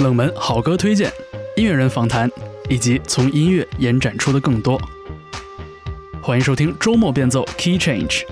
[0.00, 1.12] 冷门好歌推荐、
[1.56, 2.30] 音乐人访谈，
[2.68, 4.80] 以及从音乐延展出的更多。
[6.22, 8.22] 欢迎收听周末变奏 Key Change。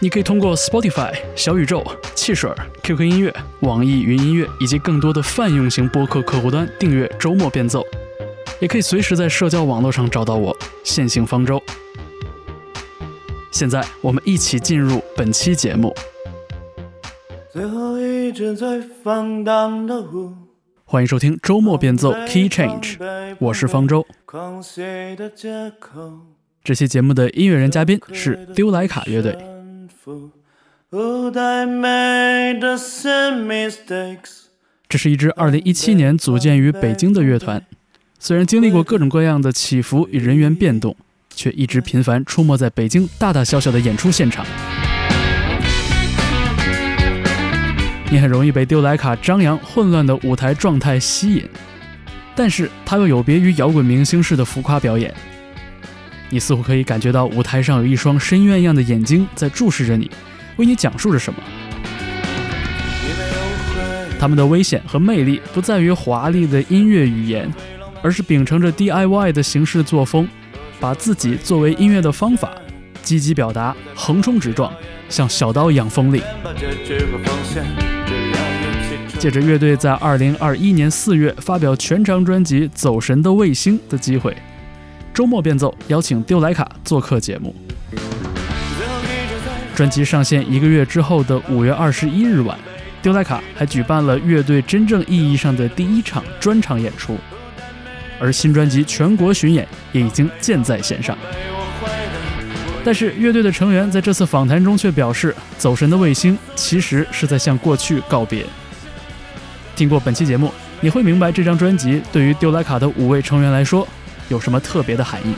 [0.00, 1.84] 你可以通过 Spotify、小宇宙、
[2.16, 2.50] 汽水、
[2.82, 7.84] QQ 音乐、网易云音乐以及更多的泛用型播客客户端订阅周末变奏，
[8.58, 11.62] 也可以随时在社交网络上找到我，线性方舟。
[13.52, 15.94] 现在我们一起进入本期节目。
[18.36, 20.30] 最后一直在放荡的舞。
[20.84, 22.98] 欢迎收听周末变奏 Key Change，
[23.38, 24.06] 我是方舟。
[26.62, 29.38] 这期节目的音乐人嘉宾是丢莱卡乐队。
[34.88, 37.64] 这是一支2017年组建于北京的乐团，
[38.18, 40.94] 虽然经历过各种各样的起伏与人员变动，
[41.30, 44.44] 却一直频繁出没在北京大大小小的演出现场。
[48.16, 51.46] 你很容易被丢莱卡张扬混乱的舞台状态吸引，
[52.34, 55.12] 但是它又有别于摇滚明星式的浮夸表演。
[56.30, 60.10] 你似乎可以感觉到舞台上有一双深渊一样的眼睛在注视着你。
[60.56, 61.38] 为你讲述着什么？
[64.18, 67.52] 他们的危险和魅力不在于华丽的音乐语言，
[68.00, 70.26] 而是秉承着 DIY 的形式作风，
[70.80, 72.50] 把自己作为音乐的方法，
[73.02, 74.72] 积极表达，横冲直撞，
[75.10, 76.22] 像小刀一样锋利。
[79.18, 84.36] 借着乐队在2021年4月发表全长专辑《走神的卫星》的机会，
[85.12, 87.54] 周末变奏邀请丢莱卡做客节目。
[89.74, 92.58] 专辑上线一个月之后的五月二十一日晚，
[93.02, 97.16] 丢莱卡还举办了乐队真正意义上的第一场专场演出，
[98.20, 101.16] 而新专辑全国巡演也已经箭在弦上。
[102.86, 108.46] 但是乐队的成员在这次访谈中却表示，《走神的卫星》其实是在向过去告别。
[109.74, 113.84] 听过本期节目，你会明白这张专辑对于丢莱卡的五位成员来说
[114.28, 115.34] 有什么特别的含义。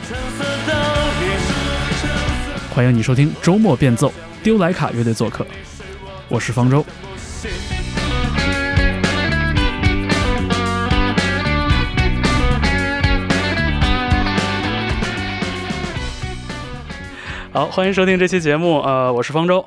[2.69, 4.13] 欢迎你收听周末变奏。
[4.43, 5.43] 丢莱卡乐队做客，
[6.27, 6.85] 我是方舟。
[17.51, 18.79] 好，欢迎收听这期节目。
[18.81, 19.65] 呃，我是方舟。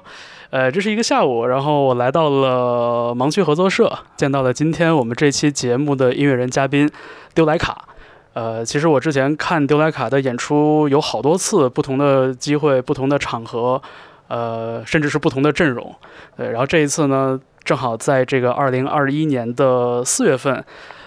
[0.50, 6.88] 呃，这是一个下午，然后我来到了盲区合作社，见到了今天我们这期节目的音乐人嘉宾
[7.34, 7.88] 丢莱卡。
[8.34, 13.82] 呃，其实我之前看丢莱卡的演出有好多次，不同的机会，不同的场合。
[14.28, 15.92] 呃，甚至是不同的阵容，
[16.36, 16.50] 对。
[16.50, 20.64] 然后这一次呢，正好在这个二零二一年的四月份，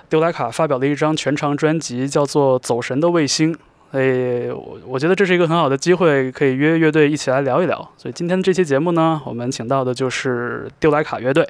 [0.09, 3.53] 丢莱卡发表了一张全长专辑，叫做《走神的卫星》。
[3.95, 7.77] 所以，我我觉得这是一个很好的机会，可以约乐队一起来聊一聊。
[7.95, 11.47] 所以今天这期节目呢，我们请到的就是丢莱卡乐队。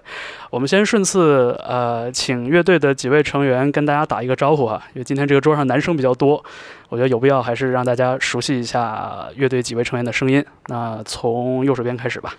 [0.52, 6.46] 我们先顺次呃，请乐队的几位成员跟大家打一个招呼哈，因为今天这个桌上男生比较多，
[6.90, 10.46] 我觉得有必要还是让大家熟悉一下乐队几位成员的声音。
[10.68, 12.36] 那从右手边开始吧。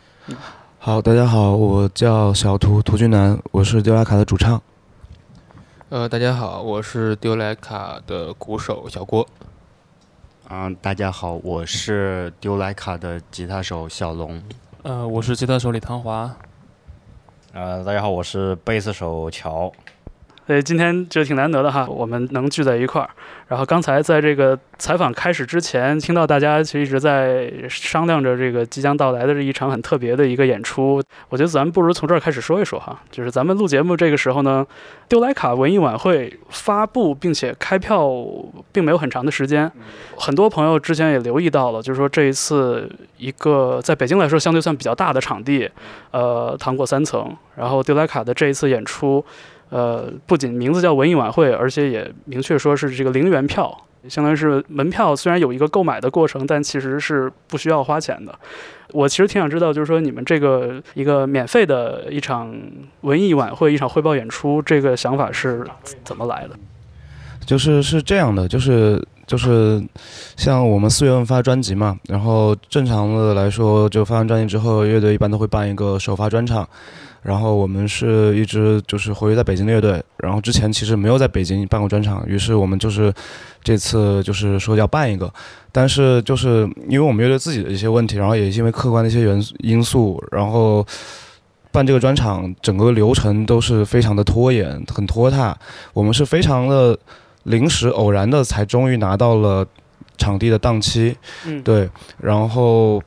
[0.78, 4.62] 好，大家好，我叫小图图俊南，我是丢莱卡的主唱。
[5.88, 9.26] 呃，大家好，我是丢莱卡的鼓手小郭。
[10.48, 14.40] 嗯，大家好，我是丢莱卡的吉他手小龙。
[14.82, 16.36] 呃，我是吉他手李唐华。
[17.52, 19.72] 呃，大家好，我是贝斯手乔。
[20.46, 23.10] 所以今天就挺难得的哈，我们能聚在一块儿。
[23.48, 31.02] 然后刚才在这个采访开始之前，听到大家其实一直在商量着这个即将到来的这一场很特别的一个演出。
[31.28, 34.64] 我觉得咱们不如从这儿开始说一说哈，就是咱们录节目这个时候呢，
[35.08, 38.08] 丢莱卡文艺晚会发布并且开票
[38.72, 39.70] 并没有很长的时间，
[40.16, 45.68] 很多朋友之前也留意到了，就是说这一次一个在北京来说相对算比较大的场地，
[46.12, 49.24] 呃，糖果三层，然后丢莱卡的这一次演出。
[49.70, 53.76] 呃，不仅名字叫文艺晚会，而且也明确说是这个零元票，
[54.08, 58.32] 相当于是门票虽然有一个购买的过程，但其实是不需要花钱的。
[58.92, 62.54] 我其实挺想知道，就是说你们这个一个免费的一场
[63.00, 65.66] 文艺晚会，一场汇报演出，这个想法是
[66.04, 66.50] 怎么来的？
[67.44, 69.82] 就是是这样的，就是就是
[70.36, 76.68] 像我们四月份发专辑嘛，然后正常的来说，就发完专辑之后，乐队一般都会办一个首发专场。
[77.26, 83.12] 然后我们是一支就是活跃在北京的乐队，然后之前其实没有在北京办过专场，于是我们就是
[83.64, 85.28] 这次就是说要办一个，
[85.72, 90.86] 但是就是因为我们乐队自己的一些问题，然后也因为客观的一些元因素，然后
[91.72, 95.56] 办这个专场整个流程都是非常的拖延，很拖沓，
[95.94, 96.96] 我们是非常的
[97.42, 99.66] 临时偶然的才终于拿到了
[100.16, 101.90] 场地的档期，嗯，对，
[102.20, 103.02] 然后。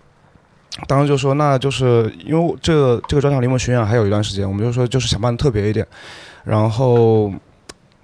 [0.88, 5.86] 当时就说，那就是因为这个这个专场离我们巡演还有一段时间，我们就说就是想办的特别一点。
[6.44, 7.32] 然后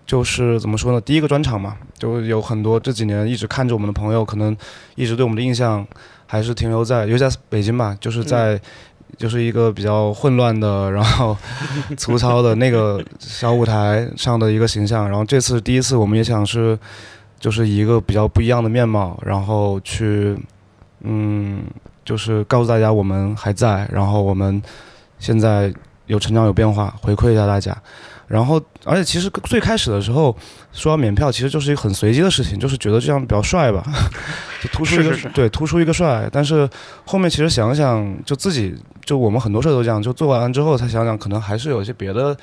[0.05, 1.01] 就是怎么说呢？
[1.01, 4.55] 第一个专场嘛，就有很多这几年一直看着我们的朋友，可能
[4.95, 5.85] 一直对我们的印象
[6.25, 8.59] 还是停留在，尤其在北京吧，就是在。
[9.17, 11.37] 就是一个比较混乱的，然后
[11.95, 15.07] 粗糙的那个小舞台上的一个形象。
[15.07, 16.77] 然后这次第一次，我们也想是，
[17.39, 20.35] 就是一个比较不一样的面貌，然后去，
[21.01, 21.63] 嗯，
[22.05, 24.61] 就是告诉大家我们还在，然后我们
[25.19, 25.73] 现在
[26.05, 27.75] 有成长有变化，回馈一下大家。
[28.27, 30.35] 然后，而且其实最开始的时候
[30.71, 33.83] 说要免票，其实就是一个很随机的事情，就是觉得这样比较帅吧，
[34.63, 36.27] 就突出一个对突出一个帅。
[36.31, 36.67] 但是
[37.05, 42.35] 后面其实想想，就自己就我们很多事都这样，就做完了之后才想想，可能还是有一些别的，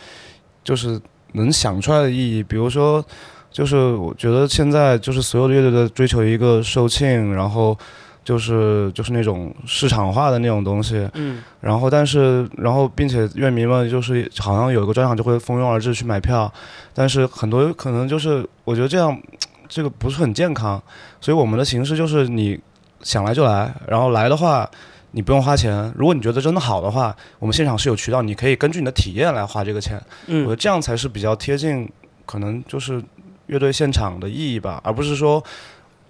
[0.63, 1.01] 就是
[1.33, 2.45] 能想出来的意义。
[2.45, 3.05] 比如说，
[3.51, 7.77] 就是我觉得现在就是所有的乐队的追求一个售罄，然后。
[8.25, 16.53] 就是就是那种市场化的那种东西，嗯，然后但是然后并且乐迷们就是好像有一个专场就会蜂拥而至去买票，
[16.95, 19.21] 但是很多可能就是我觉得这样
[19.69, 20.81] 这个不是很健康，
[21.21, 22.57] 所以我们的形式就是你
[23.03, 24.71] 想来就来，然后来的话
[25.11, 31.91] 你不用花钱，如果你觉得真的好的话，我们现场是有渠道，你可以根据你的体验来花这个钱，嗯，我觉得这样才是比较贴近
[32.25, 33.03] 可能就是
[33.47, 35.43] 乐队现场的意义吧，而不是说。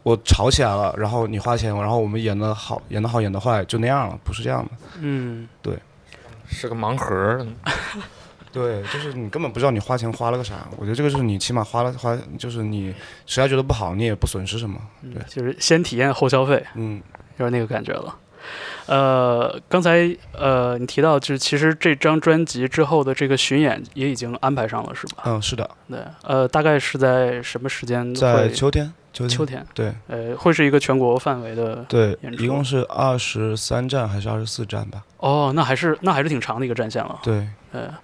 [0.02, 4.70] 我吵起来了，然后你花钱，然后我们演的好，演的好，演的坏，就那样了，不是这样的。
[5.00, 5.78] 嗯，对，
[6.46, 7.46] 是个盲盒。
[8.52, 10.69] 对，就是你根本不知道你花钱花了个啥。
[10.76, 12.94] 我觉得这个是你起码花了花，就是你
[13.25, 14.78] 实在觉得不好，你也不损失什么。
[15.02, 16.62] 对，就是先体验后消费。
[16.75, 17.00] 嗯，
[17.38, 18.14] 就是那个感觉了。
[18.87, 25.22] 呃，刚才呃你提到，就是其实这张专辑之后的这个巡演也已经安排上了，是吧？
[25.25, 25.70] 嗯，是的。
[25.88, 28.14] 对，呃，大概是在什么时间？
[28.14, 28.93] 在秋天。
[29.12, 35.03] 秋天，对，呃，会是一个全国范围的对，一共是二十三站还是二十四站吧？
[35.19, 37.20] 哦，那还是那还是挺长的一个战线了。
[37.23, 37.94] 对，呃，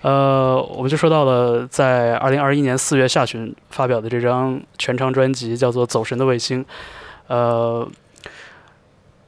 [0.00, 6.64] 呃，我们就说到了在二零二一年四月下旬发表的这张全长专辑，叫做《走神的卫星》。
[7.26, 7.86] 呃，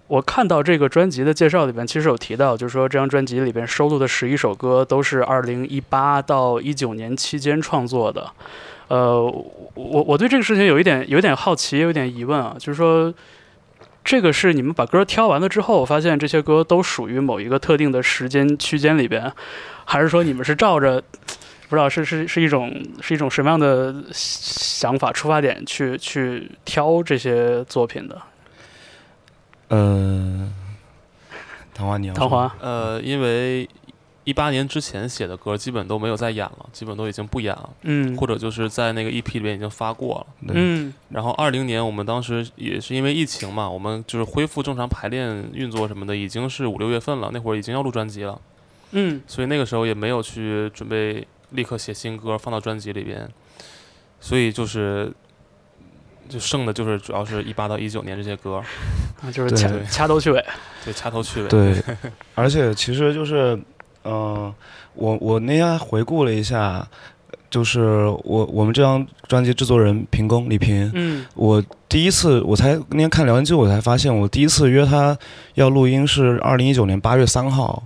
[0.07, 8.31] 我看到这个专辑的介绍里边，其实有提到，就是说这张专辑里边收录的十一首歌都是二零一八到一九年期间创作的。
[8.91, 9.23] 呃，
[9.75, 13.15] 我我对这个事情有一点有点好奇，有点疑问啊，就是说，
[14.03, 19.33] 这个是你们把歌挑完了之后，发现这些歌都属于某一个特定的时间区间里边，
[19.85, 21.01] 还是说你们是照着
[21.69, 28.19] 不知道是是是一种是一种什么样的想法出发点去去挑这些作品的？
[29.69, 30.53] 嗯，
[31.73, 33.69] 唐华，你要唐华，呃，因为。
[34.31, 40.95] 一八年之前写的歌基本都没有再演了，基本都已经不演了，嗯，或者就是在那个 EP 里面已经发过了，嗯。
[41.09, 48.41] 然后二零年我们当时也是因为疫情嘛，我们就是恢复正常排练运作什么的，已经是五六月份了，那会儿已经要录专辑了，
[48.93, 53.29] 嗯，所以那个时候也没有去准备立刻写新歌放到专辑里边，
[54.21, 55.13] 所以就是
[56.29, 58.63] 就剩的就是主要是一八到一九年这些歌，
[59.23, 60.41] 那，就是掐掐头去尾，
[60.85, 61.83] 对，掐头去尾，对，
[62.37, 63.61] 而且其实就是。
[64.05, 64.53] 嗯，
[64.95, 66.87] 我我那天回顾了一下，
[67.51, 75.17] 就是我我们这张专辑制作人平工李平，嗯，我第一次我才那天看聊天记录，我才发现我第一次约他
[75.55, 77.83] 要录音是二零一九年八月三号，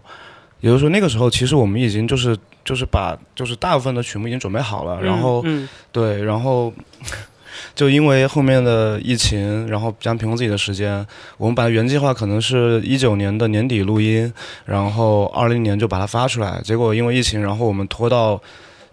[0.61, 5.45] 也就是说那个时候其实我们已经就是就是把就是大部分的曲目已经准备好了，然后
[5.93, 6.73] 对，然后。
[7.75, 11.05] 就因为后面的疫情，然后将凭空自己的时间，
[11.37, 14.33] 我们本来原计划可能是一九年的年底录音，
[14.65, 16.61] 然后二零年就把它发出来。
[16.63, 18.41] 结果因为疫情，然后我们拖到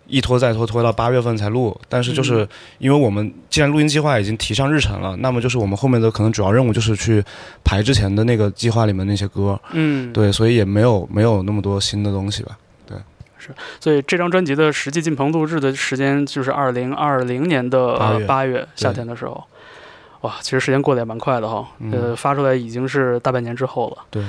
[0.08, 1.80] 一拖再拖，拖到八月份才录。
[1.88, 2.48] 但是就是
[2.80, 7.24] 因为我们既然录音计划已经提上日程了，那么就是我们后面的可能主要任务就是去
[7.64, 9.60] 排之前的那个计划里面那些歌。
[9.74, 12.58] 嗯，对，所以也没有没有那么多新的东西吧。
[13.42, 19.44] 是，所以这张专辑的实际进棚录制的时间就是二零二零年的八月夏天的时候，
[20.22, 24.04] 哇，其实时间过得也蛮快的哈，呃，发出来已经是大半年之后了。
[24.12, 24.24] 对，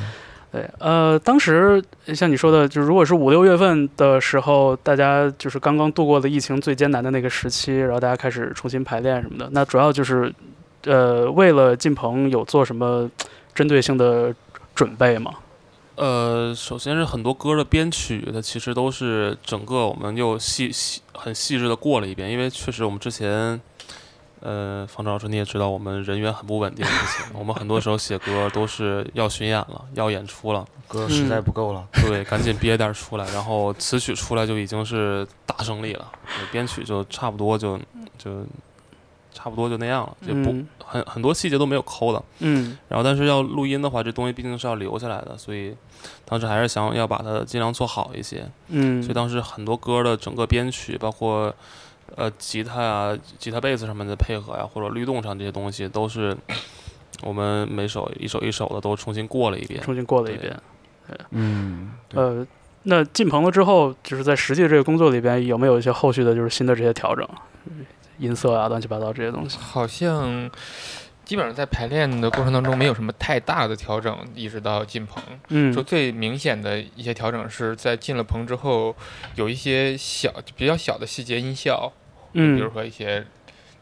[0.50, 1.82] 对，呃，当时
[2.14, 10.32] 像你说的，就如果是五六月份的时候，大家就是刚刚度过了疫情最艰难的那个时期，然后大家开始重新排练什么的，那主要就是，
[10.84, 13.10] 呃，为了进棚有做什么
[13.54, 14.34] 针对性的
[14.74, 15.32] 准备吗？
[15.94, 23.60] 呃，首先是很多歌的编曲，它其实都是整个我们又细细很细致的过了一遍，因为确实我们之前，
[24.40, 26.84] 呃，方舟老师你也知道，我们人员很不稳定，
[27.34, 36.10] 我们很多时候写歌都是要巡演了，要演出了，歌实在不够了， 对，赶紧憋点出来，然后词曲出来就已经是大胜利了，
[36.50, 37.78] 编曲就差不多就
[38.16, 38.44] 就
[39.32, 42.22] 差不多就那样了，就不嗯很很多细节都没有抠的。
[42.40, 45.74] 嗯然后但是要录音的话，这东西毕竟是要留下来的，所以
[46.24, 48.44] 当时还是想要把它尽量做好一些。
[48.68, 51.54] 嗯，所以当时很多歌的整个编曲，包括
[52.16, 56.36] 呃吉他啊、吉他、贝斯上面的配合呀，或者律动上这些东西，都是
[57.22, 59.80] 我们每首一首一首的都重新过了一遍。
[59.80, 60.56] 重新过了一遍。
[61.30, 62.46] 嗯，对呃，
[62.84, 67.28] 那进棚了之后，就是在实际的这个工作里边，有没有一些后续的，就是新的这些调整，
[68.18, 69.58] 音色啊，乱七八糟这些东西？
[69.58, 70.50] 好像
[71.24, 75.22] 基本上在排练的过程当中没有什么太大的调整，一直到进棚。
[75.48, 78.94] 嗯就最明显的一些调整是在进了棚之后，
[79.36, 81.92] 有一些小比较小的细节音效，
[82.32, 83.24] 嗯比如嗯说一些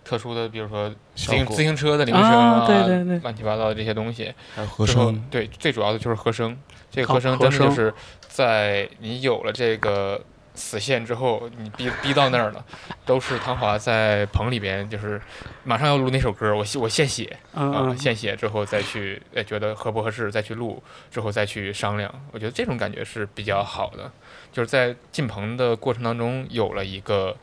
[0.05, 4.33] 特殊的，比如说自行自行车的铃声啊对对对乱七八糟的这些东西。
[4.55, 6.57] 还有和声，对，最主要的就是和声。
[6.91, 7.95] 这个和声和声真的就是
[8.29, 10.21] 在你有了这个
[10.55, 12.65] 死线之后，你逼逼到那儿了，
[13.07, 15.21] 都是唐华在棚里边，就是
[15.65, 22.13] 马上要录那首歌，我我现写啊，嗯嗯现写之后再去，呃，觉得合不合适再去录，之后再去商量。
[22.33, 24.11] 我觉得这种感觉是比较好的，
[24.53, 27.37] 就是在进棚的过程当中有了一个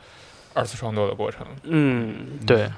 [0.54, 2.70] 二次创作的过程嗯，对，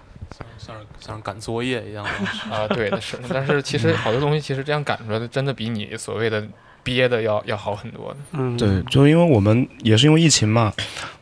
[0.59, 2.11] 像是像是赶作业一样的。
[2.55, 6.47] 啊，对的是，但是其实好多东西其实这样赶出来的，真的比你所谓的
[6.83, 8.17] 憋的要要好很多的。
[8.33, 10.73] 嗯，对，就因为我们也是因为疫情嘛，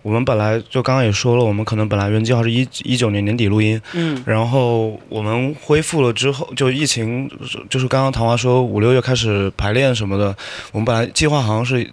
[0.02, 7.30] 我们本来就刚刚也说了，我们可能本来原计划是一一九年年底录音，嗯然后我们恢复了之后，就疫情，
[7.68, 10.34] 就是刚刚唐华说五六月开始排练什么的，
[10.72, 11.88] 我们本来计划好像是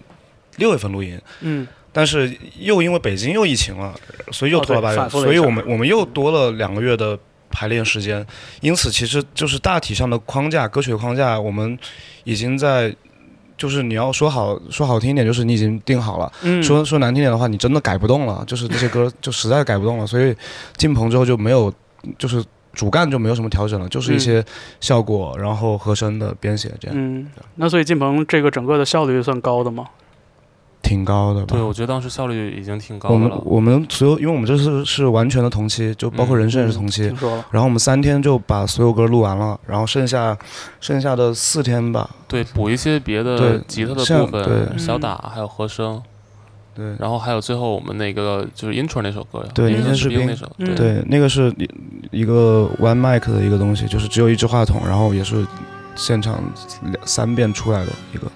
[0.56, 3.94] 六月份录音，嗯但是又因为北京又疫情了，
[4.30, 7.18] 所以又拖了八月，所以我们我们又多了两个月的
[7.50, 8.24] 排练时间，
[8.60, 11.78] 因此其实就是大体上的框架，歌曲的框架，我们
[12.24, 12.94] 已经在。
[13.56, 18.44] 就是你要说好说好听一点，就是你已经定好了；嗯，说说难听点的话，你真的改不动了。
[18.46, 20.34] 就是这些歌 就实在改不动了，所以
[20.76, 21.72] 进棚之后就没有，
[22.18, 24.44] 就是主干就没有什么调整了，就是一些
[24.80, 29.86] 效果，然后和声的编写这样，嗯，那所以进棚这个整个的效率算高的吗？
[30.86, 31.46] 挺高的吧。
[31.48, 33.42] 对，我觉得当时效率已经挺高我们的了。
[33.44, 37.08] 我们所有，因为我们这次是完全的同期，就包括人声也是同期。
[37.08, 40.38] 听说了，然后我们三天就把所有歌录完了，然后剩下
[40.80, 46.00] 剩下的四天吧，对，补一些别的对吉他的部分，对小打还有和声，
[46.74, 55.44] 对然后还有最后我们那个就是 intro 那首歌呀，对那个年轻士兵那首，嗯对，那个是一一个 one mic 的一个东西，就是只有一支话筒，然后也是
[55.96, 56.38] 现场
[56.84, 58.30] 两三遍出来的一个。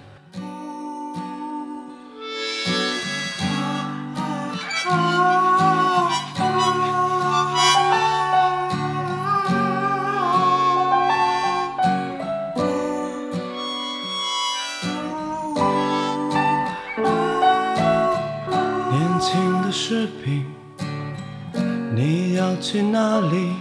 [22.70, 23.56] 去哪里？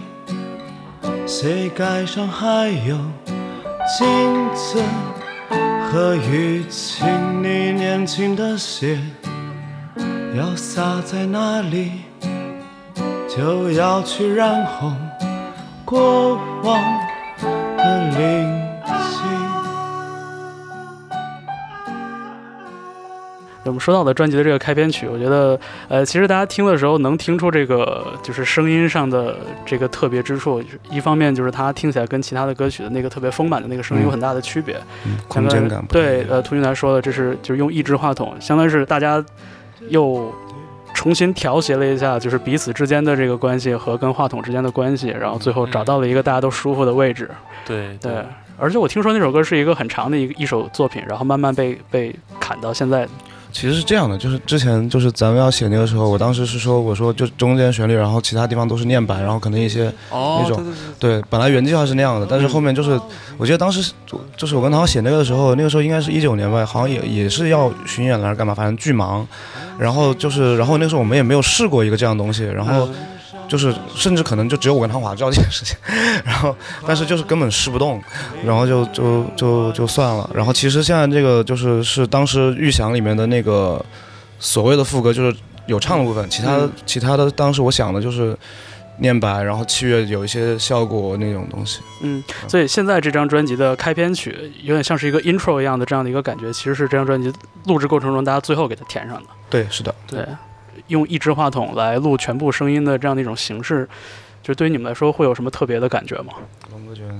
[1.26, 2.96] 膝盖上还有
[3.98, 4.80] 镜子
[5.90, 9.00] 和淤青，你年轻的血
[10.36, 12.02] 要洒在哪里？
[13.28, 14.96] 就要去染红
[15.84, 16.80] 过往
[17.78, 18.59] 的灵
[23.64, 29.36] 我们说到的专辑的这个开篇曲，我觉得，呃，其实大家听的时候能听出这个就是声音上的
[29.66, 30.62] 这个特别之处。
[30.90, 34.76] 一方面就是它听起来跟其他的歌曲的那个特别丰满的那个声音有很大的区别。
[35.04, 39.22] 嗯，空间感对呃，涂云来说的，这是就是用一支话筒，相当于是大家
[39.88, 40.32] 又
[40.94, 47.30] 重新调谐了一下，就是彼此之间的这个关系和跟话筒之间的关系，然后最后找到了一个大家都舒服的位置。
[47.66, 48.24] 对对，
[48.58, 53.06] 而且我听说那首歌是一个很长的一个一首作品，然后慢慢被被砍到现在。
[53.52, 60.64] 其实是这样的，就是之前就是咱们要写那个时候，我当时是说，我说就中间旋律，然后其他地方都是念白，然后可能一些哦，那种
[60.98, 62.98] 对本来原计划是那样的，但是后面就是，
[63.36, 63.92] 我记得当时
[64.36, 69.26] 就是我跟唐写那个的时候，那个时候应该是一九年吧，好像也也是要巡演了还是干嘛，反正巨忙，
[69.78, 72.88] 然后就是，然后那时候我们也没有试过一个这样的东西，然后
[73.48, 75.76] 就是甚至可能就只有我跟唐华知道这件事情，
[76.24, 76.54] 然后
[76.86, 78.02] 但是就是根本试不动，
[78.44, 83.84] 然后就就就就算了，然后其实现在这个就是是当时预想里面的那个
[84.38, 88.36] 所谓的副歌就是有唱的部分，其他、嗯其他的当时我想的就是。
[89.02, 91.80] 念白，然后器乐有一些效果那种东西。
[92.02, 97.32] 嗯，所以现在这张专辑的开篇曲有点像是一个 intro 一样的这样的一个感觉，其实是这张专辑
[97.64, 99.28] 录制过程中大家最后给它填上的。
[99.48, 100.26] 对，是的，对，
[100.90, 103.88] 用一支话筒来录全部声音的这样的一种形式，
[104.42, 106.34] 就对于你们来说会有什么特别的感觉吗？
[106.70, 107.14] 龙哥觉得？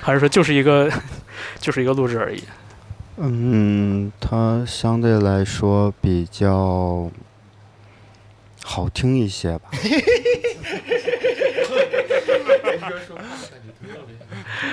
[0.00, 0.90] 还是说就是一个
[1.58, 2.42] 就是一个录制而已？
[3.16, 7.10] 嗯，它相对来说比较
[8.62, 9.70] 好听一些吧。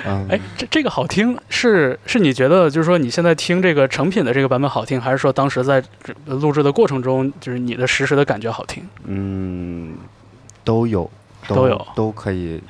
[0.06, 8.82] 嗯，哎，这这个好听是是你觉得就是说你现在听这个成品的这个版本好听，还是说当时在这录制的过程中，就是你的实时的感觉好听？
[9.04, 9.96] 嗯，
[10.64, 11.10] 都有，
[11.46, 12.62] 都有都可以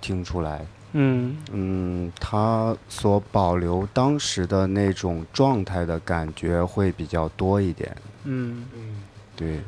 [0.00, 0.64] 听出来。
[0.96, 7.96] 嗯嗯，他所保留当时的那种状态的感觉会比较多一点。
[8.22, 9.02] 嗯嗯
[9.34, 9.58] 对，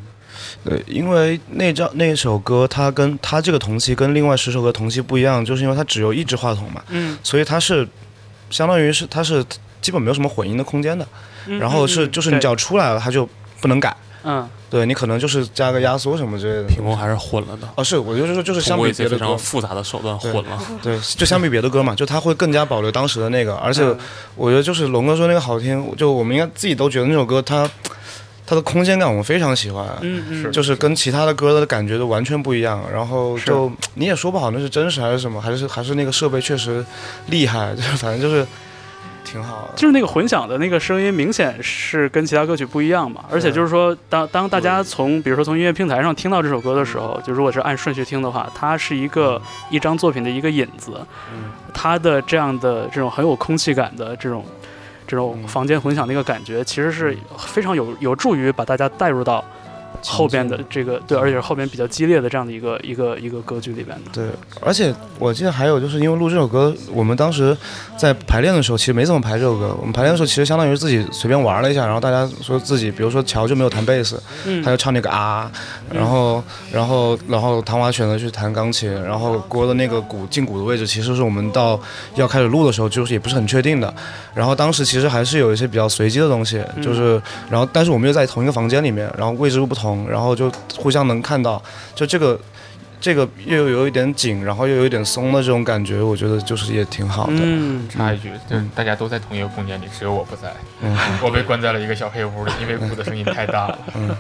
[0.65, 7.87] 对，因为那张那首歌，它跟它这个同期跟另外十首歌同期不一样，就是因为它只有一支话筒嘛，嗯，所以它是
[8.51, 9.45] 相当于是它是
[9.81, 11.07] 基本没有什么混音的空间的。
[11.49, 13.29] 嗯然后是就是你只要出来了，它就
[13.61, 13.97] 不能改。
[14.25, 16.65] 嗯对你可能就是加个压缩什么之类的。
[16.65, 20.61] 屏幕还是混了的，哦，是，我就是说，就是相比别的歌一些非常，复杂的手段混了。
[20.83, 23.97] 对，就相比别的歌嘛，就它会更加保留当时的那个，而且嗯
[24.35, 27.71] 我觉得就是龙哥说那个好听，就我们应该自己都觉得那首歌它它
[28.55, 32.83] 的空间感我们非常喜欢，嗯嗯，就是跟其他的歌的感觉都完全不一样。
[32.93, 36.85] 然后就你也说不好那是真实还是什么，还是还是那个设备确实
[37.27, 38.47] 厉害， 就是反正就是
[39.25, 39.75] 挺好的。
[39.75, 43.25] 就是那个混响的那个声音，明显是跟其他歌曲不一样嘛。
[43.31, 51.01] 而且就是说，当当大家从比如说从音乐平台上听到这首歌的时候，就如果是按顺序听的话，它是一个一张作品的一个引子，
[51.75, 54.45] 它的这样的这种很有空气感的这种
[55.07, 59.45] 这种房间混响的一个感觉，其实是非常有有助于把大家带入到
[60.07, 64.11] 后边的这个对，而且是后边比较激烈的这样的一个一个一个歌剧里边的。
[64.13, 64.25] 对，
[64.61, 67.57] 而且我记得还有就是因为录这首歌，我们当时
[67.97, 69.77] 在排练的时候其实没怎么排这首歌。
[69.81, 75.51] 我们排练的时候其实相当于是自己随便玩了一下，然后大家说自己，比如说乔就没有弹贝斯，嗯他就唱那个啊，
[75.93, 81.81] 然后然后然后唐华选择去弹钢琴，然后郭的那个鼓进鼓的位置其实是我们到
[82.15, 83.93] 要开始录的时候就是也不是很确定的，
[84.35, 91.63] 然后当时其实还是有一些比较随机的东西，就是然后但是我们又在同一个房间里面，然后位置又不同，然后就互相能看到，
[91.95, 92.39] 就这个。
[92.99, 97.35] 这个又有一点紧，然后又有一点松的这种感觉，我觉得就是也挺好的。
[97.37, 100.51] 嗯，插一句，就是大家都在同一个空间里，只有我不在，
[100.81, 103.79] 嗯我被关在了一个小黑屋里，因为哭的声音太大了。
[103.95, 104.17] 嗯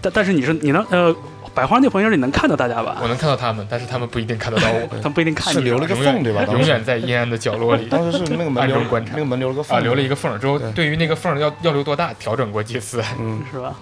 [0.00, 1.14] 但但是你是你能呃，
[1.54, 2.96] 百花那朋友你能看到大家吧？
[3.02, 5.58] 我能看到他们，但是他们不一定看得到我，他们不一定看你。
[5.58, 6.42] 是留了个缝对吧？
[6.50, 7.84] 永远在阴暗的角落里。
[7.90, 13.02] 当时是那个门留观察那个门留了个缝啊，留了一个缝之后对，于那个缝要要留多大，调整过几次。
[13.20, 13.76] 嗯，是吧？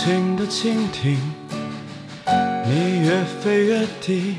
[0.00, 1.18] 轻的蜻蜓，
[2.64, 4.36] 你越飞越低，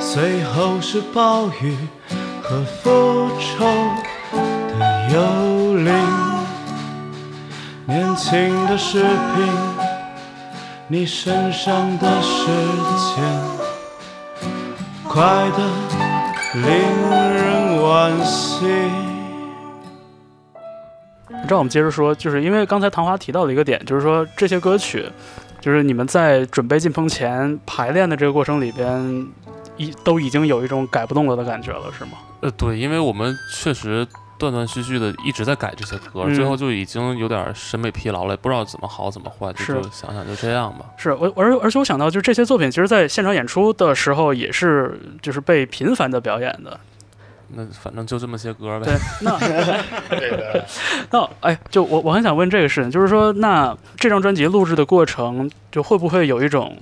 [0.00, 1.76] 随后是暴雨
[2.42, 3.64] 和复仇
[4.76, 5.94] 的幽灵。
[7.86, 9.46] 年轻的士兵，
[10.88, 12.46] 你身上的时
[13.14, 13.24] 间
[15.08, 15.58] 快得
[16.54, 16.64] 令
[17.32, 19.11] 人惋惜。
[21.52, 25.06] 让我们接着说，就是因为刚才唐华提到的一个点，就是说这些歌曲，
[25.60, 29.28] 就是你们在准备进棚前排练的这个过程里边，
[29.76, 32.12] 已都已经有一种改不动了的感觉了，是吗？
[32.40, 34.06] 呃，对，因为我们确实
[34.38, 40.86] 断断续续的一直在改这些歌，嗯最后就已经有点审美疲劳了，也不知道怎么好怎么坏，就是就想想就这样吧。
[40.96, 46.80] 是我，而而且我想到，就是这些作品，其实在现场演出的时候，也是就是被频繁的表演的。
[47.54, 49.38] 那反正就这么些歌呗对。，那
[50.10, 50.66] 对的，
[51.10, 56.76] 那哎，就我我很想问这个事情，就是说，那这张专辑录制的过程，就会不会有一种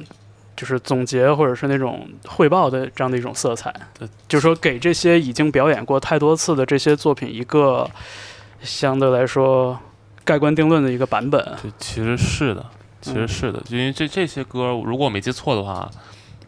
[0.57, 4.09] 就是总结或者是那种汇报的这样的一种色彩对？
[4.29, 7.89] 就是说，给这些已经表演过太多次的这些作品一个
[8.63, 9.79] 相对来说
[10.25, 11.43] 盖棺定论的一个版本。
[11.63, 12.65] 对，其实是的，
[13.01, 15.91] 其实是的，因为这这些歌，如果我没记错的话，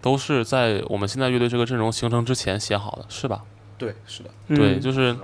[0.02, 3.40] 都是在我们现在乐队这个阵容形成之前写好的，是吧？
[3.78, 4.30] 对，是的。
[4.48, 5.16] 对，嗯就是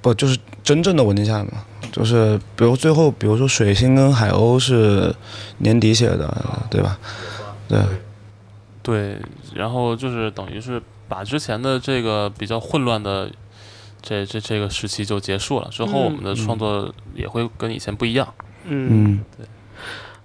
[0.00, 1.64] 不就是真正的稳定下来嘛？
[1.92, 5.14] 就是比如最后，比如说水星跟海鸥是
[5.58, 6.98] 年底写的，对吧？
[7.68, 7.80] 对，
[8.82, 9.18] 对，
[9.54, 13.30] 然后就是等于是把之前的这个比较混乱的
[14.02, 18.34] 这这这个时期就结束了，之后我们的创作也会跟以前不一样。
[18.64, 19.46] 嗯，嗯，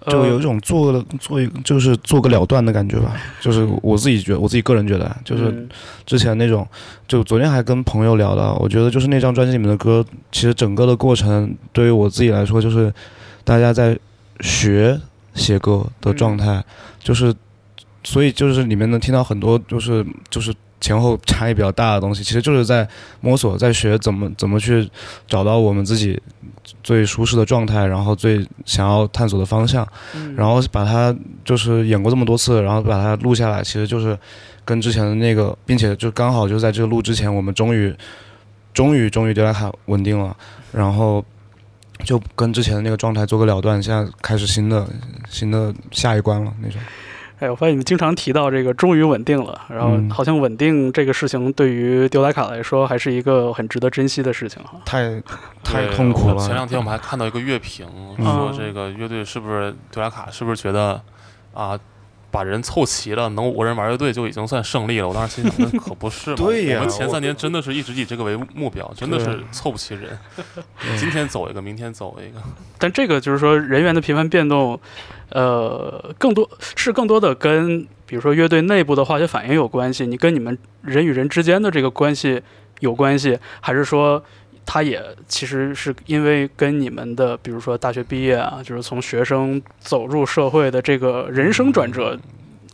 [0.07, 3.15] 就有一种做了做一就是做个了断的感觉吧。
[3.41, 5.69] 就是我自己觉得，我自己个人觉得，就是嗯
[6.05, 6.67] 之前那种，
[7.07, 12.93] 就昨天还跟朋友聊到，我觉得就是那张专辑里面的歌，其实整个的过程对于我自己来说，就是
[13.43, 13.97] 大家在
[14.41, 14.99] 学
[15.33, 16.63] 写歌的状态，
[16.99, 17.33] 就是
[18.03, 22.87] 所以就是里面能听到很多就是就是前后差异比较大的东西，其实就是在
[23.21, 24.89] 摸索，在学怎么怎么去
[25.27, 26.21] 找到我们自己
[26.83, 29.87] 最舒适的状态，然后最想要探索的方向。
[30.15, 31.13] 嗯然后把它
[31.43, 34.17] 就是演过这么多次，然后把它录下来，其实就是
[34.63, 37.93] 跟之前的那个，并且就刚好就在这个录之前，我们终于
[38.73, 40.35] 终于终于德莱卡稳定了，
[40.71, 41.23] 然后
[42.05, 44.87] 就跟之前的那个状态做个了断，现在开始新的
[45.29, 46.79] 新的下一关了那种。
[47.39, 54.79] 哎，我发现你们经常提到这个终于稳定了，然后嗯好像稳定这个事情对于丢莱卡来说还是一个很值得珍惜的事情哈。
[54.85, 55.21] 太
[55.63, 56.67] 太痛苦了前两。
[56.67, 61.01] 天我们还看到一个乐评，嗯说这个乐队是不是丢莱卡是不是觉得
[61.53, 61.79] 啊，
[62.31, 65.07] 把人凑齐了，能五个人玩乐队就已经算胜利了。
[65.07, 66.35] 我当时心想，那 可不是嘛。
[66.37, 70.17] 对呀我们前三年真的是一直以这个为目标，真的是凑不齐人。
[70.97, 72.41] 今天走一个，明天走一个。
[72.77, 74.79] 但这个就是说人员的频繁变动，
[75.29, 82.41] 呃，更多是更多的跟比如说乐队内部的化学反应有关系，你跟你们人与人之间的这个关系
[82.79, 84.23] 有关系，还是说
[84.71, 92.15] 它也其实是因为跟你们的比如说大学毕业啊，就是从学生走入社会的这个人生转折，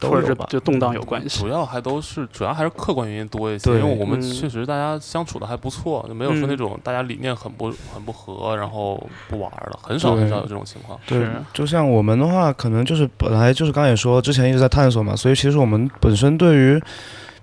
[0.01, 1.47] 或者是都有吧就动荡有关系主。
[1.47, 10.99] 要还都是主要还是客观原因多一些，因为我们嗯确实大家相处的还不错，就没有说嗯那种大家理念很不很不合，然后不玩了，很少很少有这种情况。
[11.07, 16.83] 对是，就像我们的话，可能就是本来就是刚才也说，之前一直在探索嘛，所以其实我们本身对于，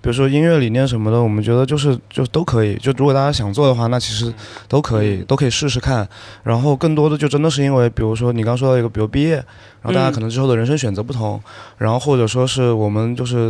[0.03, 2.75] 比如说音乐理念什么的，我们觉得就是就都可以。
[2.75, 4.33] 就如果大家想做的话，那其实
[4.67, 6.05] 都可以，都可以试试看。
[6.43, 11.41] 然后更多的就真的是因为，比如说你刚说到一个，比如毕业，然后大家嗯可能之后的人生选择不同，
[11.77, 13.49] 然后或者说是我们就是，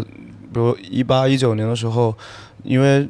[0.54, 2.16] 比如一八一九年的时候，
[2.64, 3.08] 因为。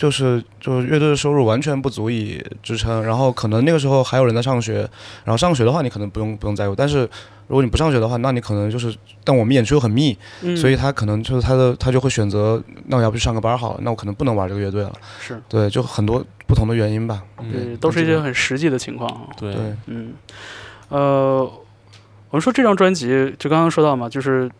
[0.00, 4.76] 就是就是乐队的收入完全不足以支撑，然后可能那个时候还有人在上学，
[5.24, 7.00] 然后上学的话你可能不用不用在乎，但是
[7.48, 14.92] 如果你不上学的话，那你可能就是，但我们演出又很密，嗯，所以他可能就是他的他就会选择，那我要不去上个班好了，那我可能不能玩这个乐队了。
[15.20, 17.22] 是对，就很多不同的原因吧。
[17.38, 20.14] 嗯，对，都是一些很实际的情况对，嗯，
[20.88, 21.40] 呃，
[22.30, 24.50] 我们说这张专辑，就刚刚说到嘛，就是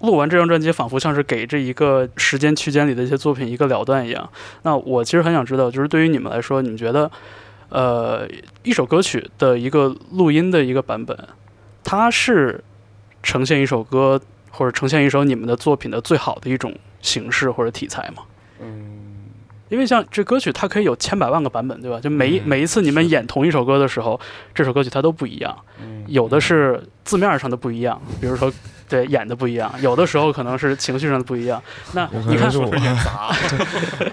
[0.00, 4.28] 录完这张专辑，仿佛像是给这一个时间区间里的一些作品一个了断一样。
[4.62, 7.10] 那我其实很想知道，就是对于你们来说，你们觉得，
[7.70, 8.28] 呃，
[8.62, 11.18] 一首歌曲的一个录音的一个版本，
[11.82, 12.62] 它是
[13.22, 18.22] 呈现一首歌或者呈现一首你们的作品的最好的一种形式或者题材吗？
[18.60, 19.24] 嗯，
[19.68, 21.98] 因为像这歌曲，它可以有千百万个版本，对吧？
[21.98, 24.20] 就每一、嗯每一次你们演同一首歌的时候，
[24.54, 25.56] 这首歌曲它都不一样。
[26.06, 28.52] 有的是字面上的不一样，比如说
[28.88, 31.62] 对演的不一样；有的时候可能是情绪上的不一样。
[31.92, 32.70] 那我可你看能是，我，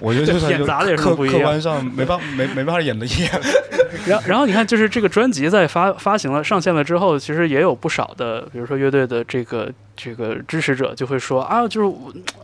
[0.00, 3.40] 我觉得就是演砸的也是不一样客观上没办没没办法演的一样。
[4.06, 11.82] 然后然后你看，就是这个专辑在发发行了上线了之后，其实也有不少的，比如说乐队的这个这个支持者就会说啊，就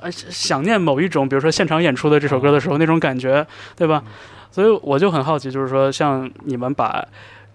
[0.03, 4.03] 是想念某一种，比如说现场演出的这首歌的时候那种感觉，对吧？
[4.51, 7.05] 所以我就很好奇，就是说像你们把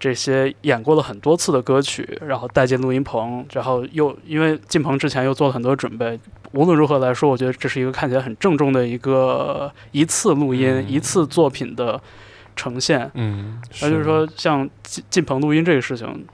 [0.04, 6.20] 这些演过了很多次的歌曲，然后带进录音棚，然后又因为进棚之前又做了很多准备。
[6.52, 11.98] 无论如何来说，我觉得这是一个看起来很郑重的一个一次录音、嗯一次作品的
[12.54, 13.10] 呈现。
[13.14, 16.26] 嗯，那就是说，像进进棚录音这个事情，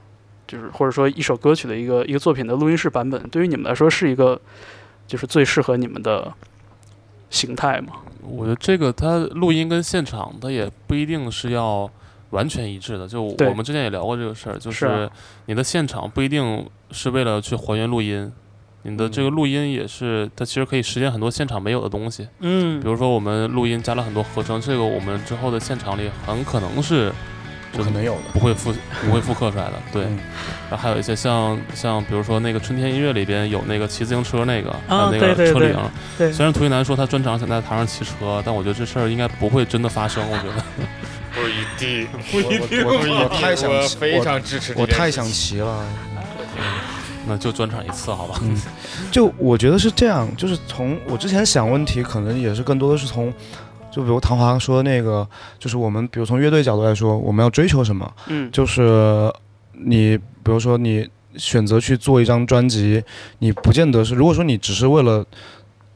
[0.45, 4.37] 就是或者说一首歌曲的一个一个作品的录音室版本，对于你们来说是一个
[5.07, 6.33] 就是最适合你们的
[7.29, 7.93] 形态吗？
[8.21, 11.89] 我觉得这个它录音跟现场它也不一定是要
[12.31, 13.07] 完全一致的。
[13.07, 15.09] 就我们之前也聊过这个事儿，就是
[15.45, 18.31] 你的现场不一定是为了去还原录音，
[18.83, 22.27] 你的这个录音也是它其实可以实现很多现场没有的东西。
[22.39, 27.11] 嗯比如说我们录音加了很多合成，这个我们之后的现场里很可能是
[27.71, 28.21] 不可能有的。
[28.33, 28.73] 不会复
[29.05, 29.73] 不会复刻出来的。
[29.93, 30.19] 对，嗯
[30.69, 35.77] 然后还有一些像像比如说那个春天音乐里边有那个骑自行车那个，还有那个车铃。
[36.17, 40.23] 对虽然涂一南说他专长想在台上骑车，但我觉得这事儿应该不会真的发生。
[40.29, 40.63] 我觉得，
[41.33, 42.41] 不一定，我
[42.85, 44.73] 我我太想我非常支持。
[44.77, 45.85] 我太想骑了。
[47.27, 48.39] 那就专场一次好吧。
[48.41, 48.59] 嗯，
[49.11, 53.31] 就我觉得是这样，就是从我之前想问题，可能也是更多的是从，
[53.91, 55.25] 就比如唐华说的那个，
[55.59, 58.11] 就是我们比如从乐队角度来说，我们要追求什么？
[58.27, 59.31] 嗯就是
[59.73, 63.03] 你比如说你选择去做一张专辑，
[63.37, 65.23] 你不见得是，如果说你只是为了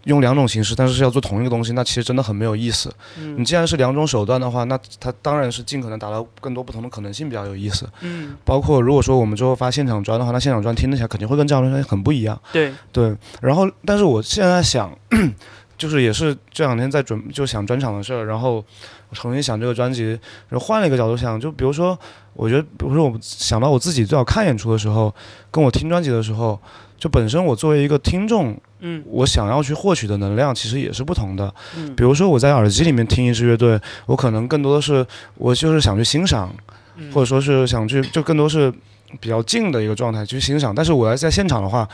[0.06, 2.92] 用两种形式，但是是要做同一个东西，那其实真的很没有意思。
[3.18, 7.88] 你嗯既然是两种手段的话，那它当然是尽可能达到更多不同的可能性比较有意思。
[8.02, 12.40] 嗯，包括如果说我们之后发现场专的话，那现场专听起来肯定会跟这张专辑很不一样。
[12.52, 14.92] 对，对，然后但是我现在想，
[15.78, 18.64] 就是也是这两天在准就想专场的事儿，然后
[19.12, 20.06] 重新想这个专辑，
[20.50, 21.98] 然后换了一个角度想，就比如说，
[22.34, 25.14] 我觉得，比如说我想到我自己最好看演出的时候，
[25.52, 26.60] 跟我听专辑的时候，
[26.98, 31.52] 就本身我作为一个听众，嗯我想要去获取的能量其实也是不同的。
[31.76, 36.54] 嗯比如说我在耳机里面听一支乐队，我可能更多的是我就是想去欣赏，
[36.98, 38.72] 嗯或者说是想去，就更多是
[39.20, 40.76] 比较静的一个状态去欣赏。
[40.76, 41.88] 但是我要在现场的话，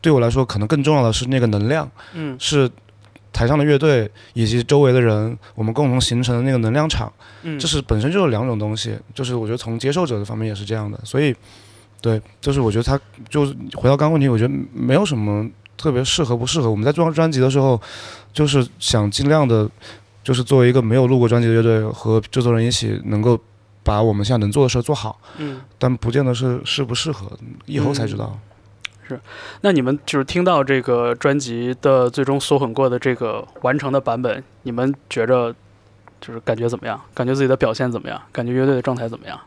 [0.00, 2.70] 对我来说可能更重要的是那个能量，嗯是
[3.32, 7.10] 台上的乐队以及周围的人，我们共同形成的那个能量场。
[7.42, 11.34] 嗯，这是本身就是两种东西，就是我觉得从接受者的方面也是这样的，所以。
[12.02, 15.44] 对，就是我觉得他就是回到刚刚问题，我觉得没有什么
[15.76, 16.70] 特别适合不适合。
[16.70, 17.80] 我们在做专辑的时候，
[18.32, 19.68] 就是想尽量的，
[20.22, 23.38] 就是作为一个没有录过专辑的乐队和制作人一起，能够
[23.82, 27.30] 把我们现在能做的事儿做好，嗯，但不见得是适不适合，
[27.66, 28.38] 以后才知道。
[29.08, 29.20] 是
[29.60, 35.54] 那你们就是听到这个专辑的最终缩混过的这个完成的版本，你们觉着
[36.20, 37.00] 就是感觉怎么样？
[37.14, 38.20] 感觉自己的表现怎么样？
[38.32, 39.38] 感觉乐队的状态怎么样？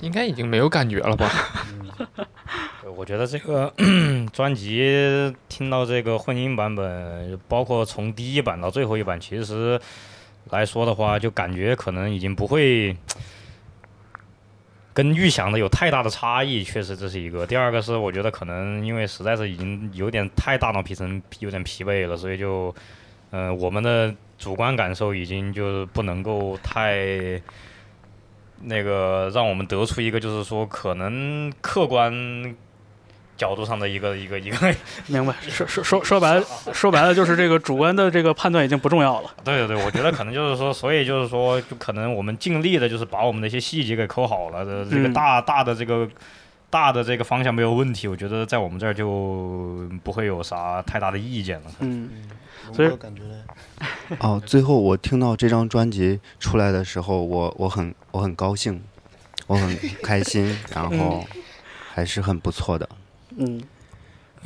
[0.00, 1.30] 应该已经没有感觉了吧？
[2.96, 3.72] 我觉得这个
[4.32, 9.80] 专辑听到这个混音版本，包括从第一版到最后一版，其实
[10.50, 12.96] 来说的话，就感觉可能已经不会
[14.92, 16.64] 跟预想的有太大的差异。
[16.64, 17.46] 确实这是一个。
[17.46, 22.74] 第二个是我觉得可能因为实在是已经有点太大脑皮层有点疲惫了，所以就
[23.30, 27.40] 嗯、我们的主观感受已经就是不能够太。
[28.62, 32.12] 那个让我们得出一个，就是说可能客观
[33.36, 34.74] 角度上的一个一个一个，
[35.06, 35.32] 明白？
[35.48, 39.30] 说说说说白了，说白了就是这个主观的这个判断已经不重要了。
[39.44, 46.08] 对对对，我觉得可能就是说， 所以就是说，就可能我们尽力的就是把我们的一些细节给抠好了的，这个嗯大大的这个
[46.70, 51.70] 大的这个方向没有问题，我觉得在我们这儿就不会有啥太大的意见了。
[51.80, 52.10] 嗯，
[52.72, 53.42] 所以感觉呢？
[54.20, 58.82] 哦，最后我听到这张专辑出来的时候，我我很我很高兴，
[59.46, 61.24] 我很开心，然后
[61.94, 62.88] 还是很不错的。
[63.36, 63.62] 嗯，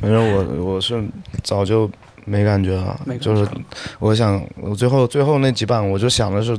[0.01, 1.03] 反正我我是
[1.43, 1.91] 早就
[2.25, 3.51] 没感觉了没，感就是
[3.99, 6.57] 我想我最后最后那几版，我就想的是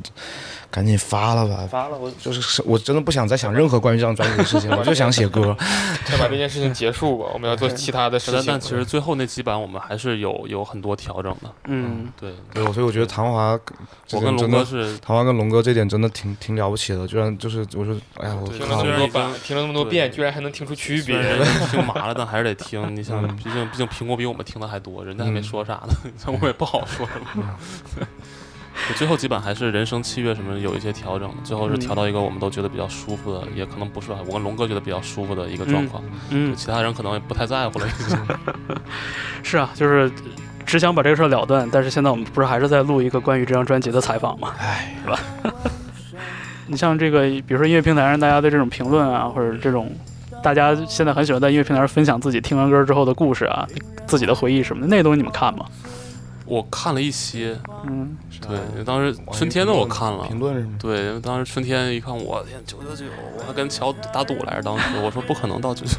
[0.73, 5.55] 赶紧发了吧，发了我就是我真的不想再想任何关于这张专辑的事情了， 我就想写歌。
[6.07, 8.33] 先把这件事情结束吧，我们要做其他的事情。
[8.41, 11.51] 但但其实最后那几版我们还是有有很多调整的。
[11.65, 13.51] 嗯，对，对，所以我觉得唐华
[14.13, 21.15] 我跟龙哥是唐华跟龙哥这点真的挺挺了不起的，居然就是我说，哎呀，我听了靠那么多版，听了那么多遍，居然还能听出区别
[21.69, 22.95] 听麻了，但还是得听。
[22.95, 25.93] 你想，嗯毕竟毕竟苹果比我们听的还多，人家还没嗯说啥呢，
[26.41, 27.57] 我也不好说什么。
[28.87, 36.03] 对最后几版还是人声、器乐什么有一些调整，最后是调到一个我们都觉得比较舒服的，也可能不是吧，我跟龙哥觉得比较舒服的一个状况。
[36.29, 37.87] 嗯，其他人可能也不太在乎了。
[37.87, 38.17] 已经
[39.43, 40.11] 是啊，就是
[40.65, 44.53] 只想把这个事儿了断，但是现在我们不是还是在录一个关于这张专辑的采访吗？
[44.59, 45.19] 哎，是吧？
[46.67, 49.91] 你像这个，比如说音乐平台上大家的这种评论啊，或者这种
[50.41, 53.67] 大家现在很喜欢在音乐平台上分享自己听完歌之后的故事啊，
[54.07, 55.65] 自己的回忆什么的，那东西你们看吗？
[56.45, 60.73] 我看了一些，嗯，对，当时春天的我看了，评论是吗？
[60.79, 63.05] 对，当时春天一看，我天，九九九，
[63.37, 65.97] 我还跟乔打赌来着，当时 我说不可能到九九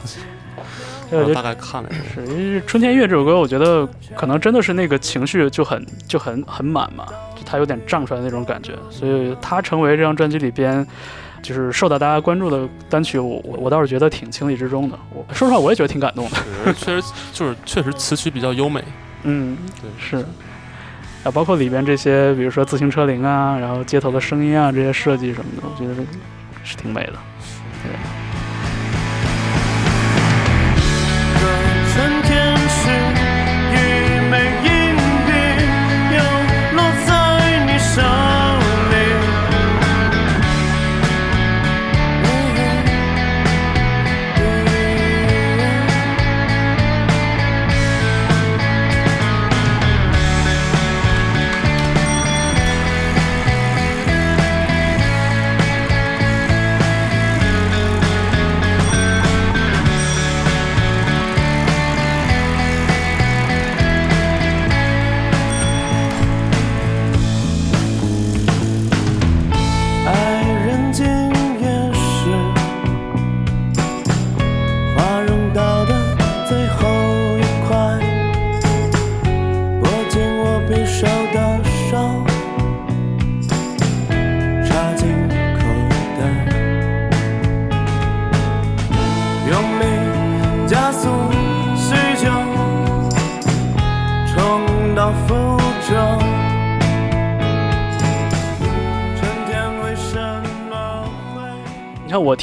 [1.11, 2.01] 九，我大概看了一下。
[2.15, 10.87] 是因为《春天月》这首歌，我觉得可能真的是那个情绪就很就很很满嘛，就它有点胀出来的那种感觉，所以它成为这张专辑里边
[11.43, 14.99] 就是受到大家关注的单曲，我我我倒是觉得挺情理之中的。
[15.15, 16.37] 我说实话，我也觉得挺感动的。
[16.75, 18.83] 确实就是确实词曲比较优美，
[19.25, 20.25] 嗯，对，是。
[21.25, 25.95] 啊，包括里边这些，比如说自行车铃啊，然后街头的声音啊，这些设计什么的，我觉得
[26.63, 27.15] 是挺美的。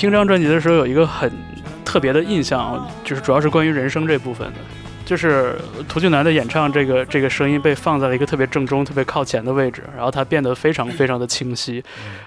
[0.01, 1.31] 听这张专辑的时候，有一个很
[1.85, 4.55] 特别的印象，就是主要是关于人声这部分的，
[5.05, 5.55] 就是
[5.87, 11.83] 涂俊南的演唱这个这个声音被放在了一个特别正中、特别靠前的位置，然后它变得非常非常的清晰，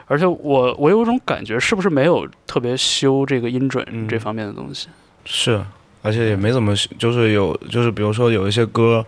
[0.06, 4.06] 而且我我有一种感觉，是不是没有特别修这个音准嗯。
[4.06, 4.86] 这方面的东西？
[5.24, 5.60] 是，
[6.02, 9.04] 而且也没怎么，就是有，就是比如说有一些歌，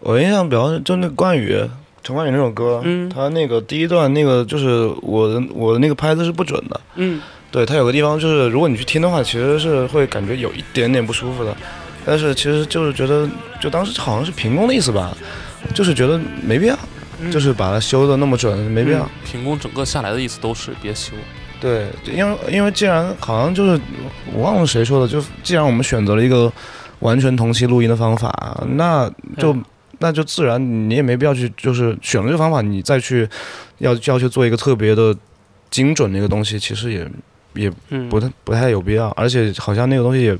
[0.00, 1.56] 我印象比较就那个冠宇，
[2.02, 3.08] 陈冠宇那首歌，嗯。
[3.08, 11.56] 他那个第一段那个就是我的我的那个拍子是不准的，嗯对它有个地方就是如果你去听的话，其实是会感觉有一点点不舒服的，
[12.06, 13.28] 但是其实就是觉得，
[13.60, 15.16] 就当时好像是评工的意思吧，
[15.74, 16.78] 就是觉得没必要，
[17.20, 19.08] 嗯就是把它修的那么准，没必要。
[19.24, 21.12] 评估整个下来的意思都是别修，
[21.60, 23.80] 对，因为因为既然好像就是
[24.32, 26.52] 我忘了谁说的，就既然我们选择了一个
[27.00, 29.62] 完全同期录音的方法，那就对
[29.98, 33.28] 那就自然你也没必要去，就是选了这个方法，你再去
[33.78, 35.14] 要要去做一个特别的
[35.68, 37.06] 精准的一个东西，其实也
[37.54, 40.36] 也嗯，不太不太有必要，而且好像那个东西也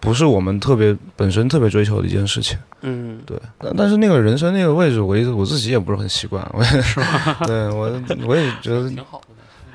[0.00, 2.58] 不是我们特别本身特别追求的一件事情。
[2.82, 7.00] 嗯，对，但但是那个人生那个位置，我一直我自己也不是很习惯，我也是
[7.46, 9.26] 对我我也觉得挺好的。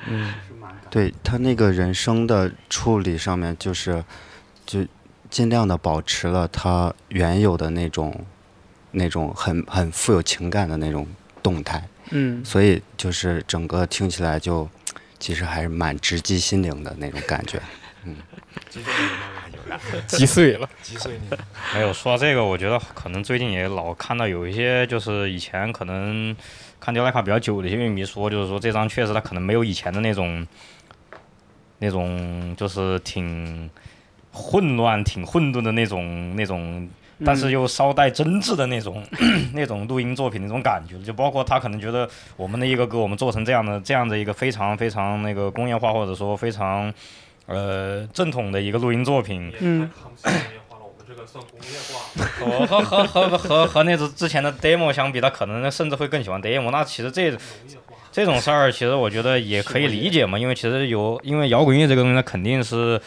[0.08, 0.34] 嗯。
[0.90, 4.04] 对他那个人声的处理上面，就是
[4.66, 4.86] 就
[5.30, 8.14] 尽量的保持了他原有的那种
[8.92, 11.08] 那种很很富有情感的那种
[11.42, 14.68] 动态，嗯，所以就是整个听起来就
[15.22, 17.62] 其实还是蛮直击心灵的那种感觉。
[18.04, 18.18] 嗯
[20.08, 20.68] 击碎了。
[20.82, 21.38] 击碎你
[21.74, 26.36] 没有说到这个，我觉得可能最近也老看到有一些，就是以前可能
[26.80, 30.46] 看丢莱卡比较久的一些乐迷说，就是说这张确实它可能没有以前的那种
[31.80, 33.70] 那种就是挺
[34.34, 36.90] 混乱、挺混沌的那种那种，
[37.26, 39.04] 但是又稍带真挚的那种
[39.54, 40.98] 那种录音作品那种感觉。
[41.06, 46.94] 就包括他可能觉得我们的一个歌，我们做成这样的这样的一个非常非常那个工业化，或者说非常
[47.46, 49.90] 呃正统的一个录音作品，嗯，
[52.40, 56.72] 和和和和和和那种之前的 demo 相比，他可能甚至会更喜欢 demo。
[56.72, 57.34] 那其实这
[58.12, 63.00] 这种事儿，其实我觉得也可以理解嘛，因为其实有，因为摇滚乐这个东西，它肯定是，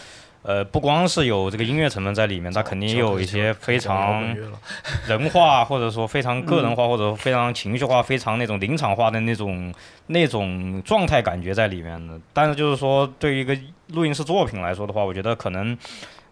[0.45, 4.23] 呃，不光是有这个音乐成分在里面，它肯定也有一些非常
[5.09, 9.75] 人化，或者说非常个人化，或者说非常情绪化、非常那种临场化的那种
[10.09, 12.21] 那种状态感觉在里面的。
[12.33, 13.57] 但是就是说，对于一个
[13.89, 15.77] 录音室作品来说的话，我觉得可能，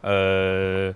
[0.03, 0.95] 呃。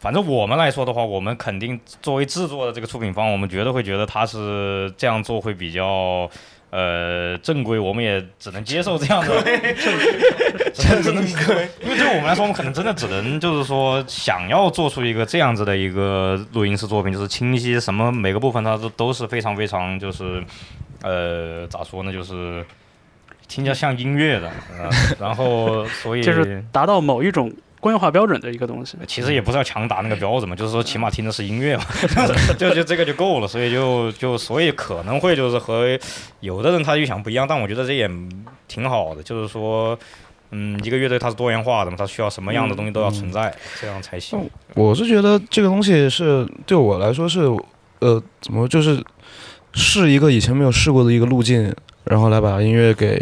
[0.00, 6.28] 反正我们来说的话，我们肯定作为制作的这个出品方，我们绝对会觉得他是这样做会比较
[6.74, 9.40] 呃正规，我们也只能接受这样的，
[10.74, 11.22] 只能只能
[11.84, 20.42] 因为对我们来说，我们可能真的只能就是说想要做出一个这样子的一个录音室作品，就是清晰什么每个部分它都都是非常非常就是
[21.02, 22.66] 呃咋说呢，就是
[23.46, 27.52] 听起来像音乐的，呃、然后所以就是达到某一种
[27.84, 28.96] 工业化标准的一个东西。
[29.06, 31.84] 其实也不是要强打那个标准嘛，就是说起码听的是音乐嘛，
[32.56, 35.98] 就就这个就够了，所以就就所以可能会就是和
[36.40, 38.10] 有的人他预想不一样，但我觉得这也
[38.66, 39.98] 挺好的，就是说。
[40.56, 44.38] 嗯，一个乐队它是多元化的嘛，它需要什么样的东西都要存在，这样才行。
[44.74, 47.40] 我是觉得这个东西是对我来说是，
[47.98, 49.02] 呃，怎么就是
[49.72, 53.20] 试一个以前没有试过的一个路径，然后来把音乐给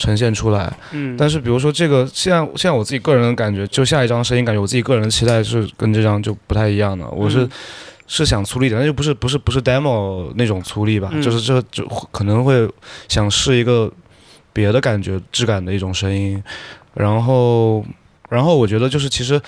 [0.00, 0.72] 呈现出来。
[0.90, 7.08] 嗯，但是比如说这个，现在现在我自己个人的感觉，就下一张声音感觉，我自己个人的期待是跟这张就不太一样的。
[7.10, 7.50] 我是、嗯
[8.12, 12.68] 是想粗粝一点，但就不是不是不是 demo 那种粗粝吧，嗯就是这就可能会
[13.06, 13.88] 想试一个
[14.52, 16.42] 别的感觉质感的一种声音，
[16.94, 17.84] 然后
[18.28, 19.40] 然后我觉得就是其实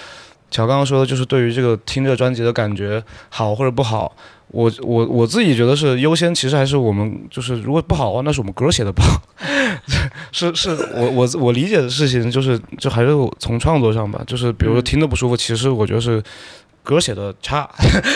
[0.48, 4.14] 乔刚刚说的就是对于这个听这个专辑的感觉好或者不好。
[4.52, 9.20] 我我我自己觉得是优先，其实还是我们就是如果不好的话，那是我们歌写的不好，
[10.30, 16.22] 是是我我我理解的事情就是就还是从创作上吧，就是比如说嗯听着不舒服，其实我觉得是
[16.82, 17.68] 歌写的差，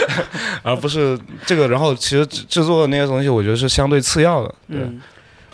[0.63, 1.67] 而不是这个。
[1.69, 4.55] 然后其实制制作的那些东西，我觉得是相对次要的。
[4.69, 5.01] 对，嗯，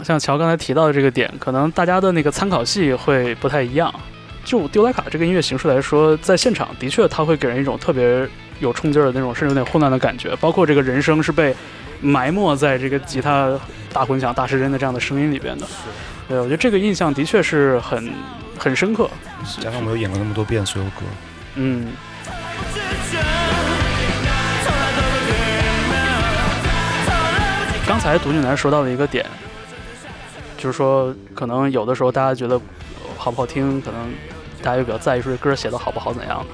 [0.02, 3.92] 像乔刚才提到的这个点，可能大家的那个参考系会不太一样。
[4.44, 8.28] 就丢莱卡这个音乐形式来说，在现场的确它会给人一种特别
[8.60, 10.34] 有冲劲儿的那种，甚至有点混乱的感觉。
[10.36, 11.54] 包括这个人声是被
[12.00, 13.58] 埋没在这个吉他
[13.92, 15.66] 大混响、大失真的这样的声音里边的。
[16.28, 18.12] 对，我觉得这个印象的确是很
[18.58, 19.08] 很深刻。
[19.60, 21.02] 加上我们又演了那么多遍所有歌，
[21.56, 21.92] 嗯，
[27.86, 29.26] 刚才独女男说到了一个点，
[30.56, 32.62] 就是说可能有的时候大家觉得呃
[33.18, 34.12] 好不好听，可能
[34.62, 36.44] 大家又比较在意说这歌写的好不好怎样。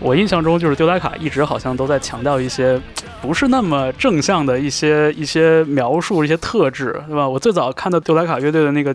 [0.00, 2.80] 我印象中就是丢莱卡一直好像都在强调一些
[3.20, 7.28] 不是那么正向的一些一些描述、一些特质，对吧？
[7.28, 8.94] 我最早看到丢莱卡乐队的那个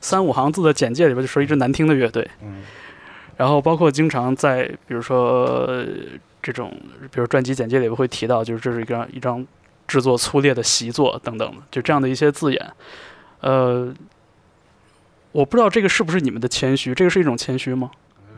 [0.00, 2.62] 三五行字的简介里边就说一支难听的乐队，嗯，
[3.36, 5.68] 然后包括经常在比如说
[6.42, 6.76] 这种，
[7.12, 9.46] 比如专辑简介里边会提到，就是这是一张一张
[9.86, 12.72] 制作粗劣的习作等等的，就这样的一些字眼。
[13.42, 13.94] 呃，
[15.32, 17.90] 我不知道这个是不是你们的谦虚，这个是一种谦虚吗？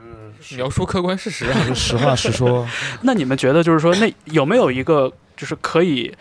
[0.02, 1.64] 嗯描述客观事实啊。
[1.66, 2.66] 就实话实说。
[3.02, 6.14] 那你们觉得就是说，那有没有一个就是可以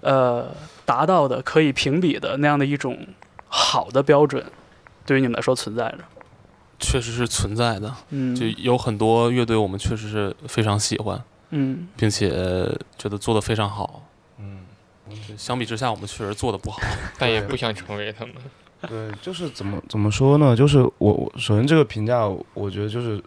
[0.00, 0.54] 呃
[0.84, 3.06] 达到的、可以评比的那样的一种
[3.48, 4.44] 好的标准，
[5.04, 5.98] 对于你们来说存在着？
[6.78, 12.30] 确实是存在的，嗯，就有很多乐队我们确实是非常喜欢，嗯并且
[12.98, 14.02] 觉得做的非常好。
[14.38, 14.60] 嗯，
[15.36, 16.80] 相比之下，我们确实做的不好。
[17.18, 18.34] 但也不想成为他们。
[18.88, 20.54] 对，就是怎么怎么说呢？
[20.54, 23.20] 就是我我首先这个评价，我觉得就是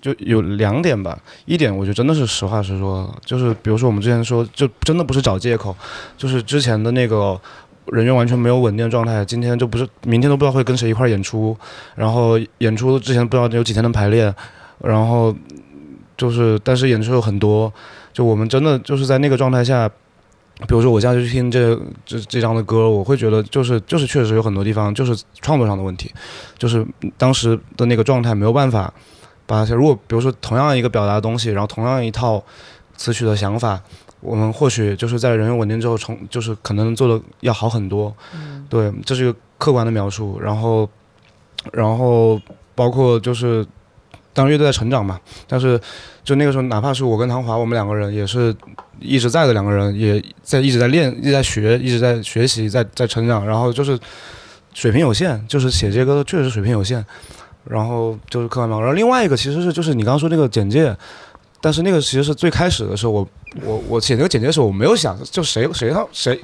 [0.00, 1.18] 就有两点吧。
[1.44, 5.76] 一点我觉得真的是实话实说，就是比如说我们之前说，就真的不是找借口，
[6.16, 7.40] 就是之前的那个
[7.86, 11.56] 人员完全没有稳定状态，今天就不是明天都不知道会跟谁一块演出，
[11.94, 14.34] 然后演出之前不知道有几天的排练，
[14.78, 15.34] 然后
[16.16, 17.72] 就是但是演出有很多，
[18.12, 19.90] 就我们真的就是在那个状态下。
[20.68, 26.12] 比如说，我现在去听这这这张的歌，我会觉得就是就是确实有很多地方就是创作上的问题，
[26.58, 26.86] 就是
[27.16, 28.92] 当时的那个状态没有办法
[29.46, 29.74] 把它。
[29.74, 32.42] 如果比如说同样一个表达的东西，然后同样一套
[32.96, 33.80] 词曲的想法，
[34.20, 38.14] 我们或许就是在人员稳定之后，重就是可能做的要好很多。
[38.68, 40.38] 对，这是一个客观的描述。
[40.40, 40.88] 然后，
[41.72, 42.40] 然后
[42.74, 43.66] 包括就是，
[44.40, 45.78] 当乐队在成长嘛，但是
[46.24, 48.54] 就那个时候，哪怕是我跟唐华，我们两个人也是
[48.98, 53.46] 一直在的两个人，也在一直在练，一直在学，一直在学习，在在成长。
[53.46, 53.98] 然后就是
[54.72, 57.04] 水平有限，就是写这些歌确实水平有限。
[57.64, 58.80] 然后就是客观描述。
[58.80, 60.96] 然后另外一个其实是就是你刚刚说那个简介，
[61.60, 63.28] 但是那个其实是最开始的时候，我
[63.62, 66.40] 我我写那个简介的时候，我没有想就谁谁他谁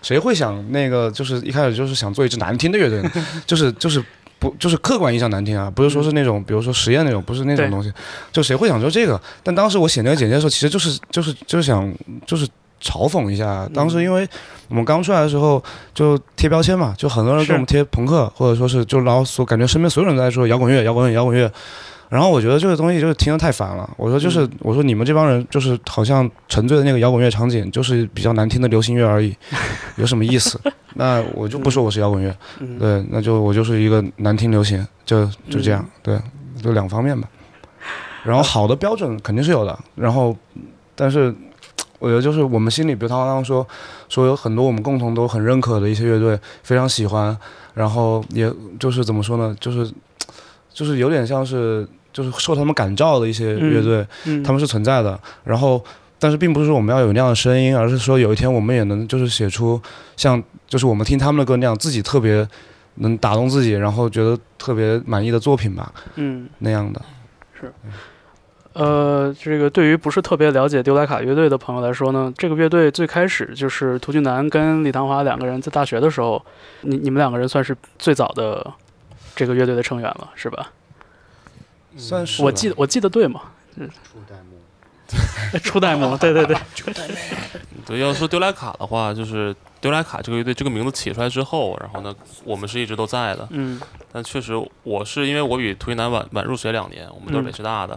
[0.00, 3.02] 谁会想那个就是一开始就是想做一支难听的乐队，
[3.46, 4.02] 就是就是。
[4.38, 7.92] 不，就是客观意义上难听啊，不是说是那种，比如说实验那种，不是那种东西，
[8.32, 9.20] 就谁会想说这个？
[9.42, 11.92] 但当时我写那个简介的时候，其实就是就是就是想
[12.26, 12.46] 就是
[12.82, 13.68] 嘲讽一下。
[13.72, 14.28] 当时因为
[14.68, 15.62] 我们刚出来的时候
[15.94, 21.50] 就贴标签嘛，就很多人给我们贴朋克，或者说是就然后所感觉身边所有人都在说摇滚乐、摇滚乐、摇滚乐。
[22.08, 23.88] 然后我觉得这个东西就是听得太烦了。
[23.96, 29.34] 我说就是，我说你们这帮人就是好像沉醉的那个摇滚乐场景，就是比较难听的流行乐而已，
[29.96, 30.60] 有什么意思？
[30.94, 36.18] 那我就不说我是摇滚乐，嗯，对，那就我就是一个难听流行，就就这样，对，
[36.62, 37.28] 就两方面吧。
[38.24, 40.36] 然后好的标准肯定是有的，然后
[40.94, 41.34] 但是
[41.98, 43.66] 我觉得就是我们心里，比如他刚刚说
[44.08, 47.36] 说有很多我们共同都很认可的一些乐队，非常喜欢，
[47.74, 49.88] 然后也就是怎么说呢，就是
[50.76, 55.18] 就是有点像是就是受他们感召的一些乐队，嗯，他们是存在的。
[55.42, 55.82] 然后，
[56.18, 59.80] 但是并不是说我们要有那样的声音，而是说有一天我们也能就是写出
[60.18, 62.46] 像就是我们听他们的歌那样，自己特别
[62.96, 66.46] 能打动自己，然后觉得特别满意的作品吧，嗯。
[66.58, 67.00] 那样的。
[67.58, 67.72] 是
[68.74, 76.44] 呃，这个对于不是特别了解丢莱卡乐队的朋友来说呢，这个乐队最开始就是涂俊南跟李唐华两个人在大学的时候，
[76.82, 78.70] 你你们两个人算是最早的
[79.36, 80.72] 这个乐队的成员了，是吧？
[81.96, 83.42] 算是我记得我记得对吗？
[85.62, 87.02] 初代目， 对对对，初代
[87.86, 92.12] 对，要说丢莱卡的话，就是丢莱卡这个乐队这个名字起出来之后，然后呢，
[92.44, 93.46] 我们是一直都在的。
[93.50, 93.80] 嗯。
[94.12, 97.94] 但确实，我是因为我比涂云南晚晚入学两年，我们都是嗯北师大的，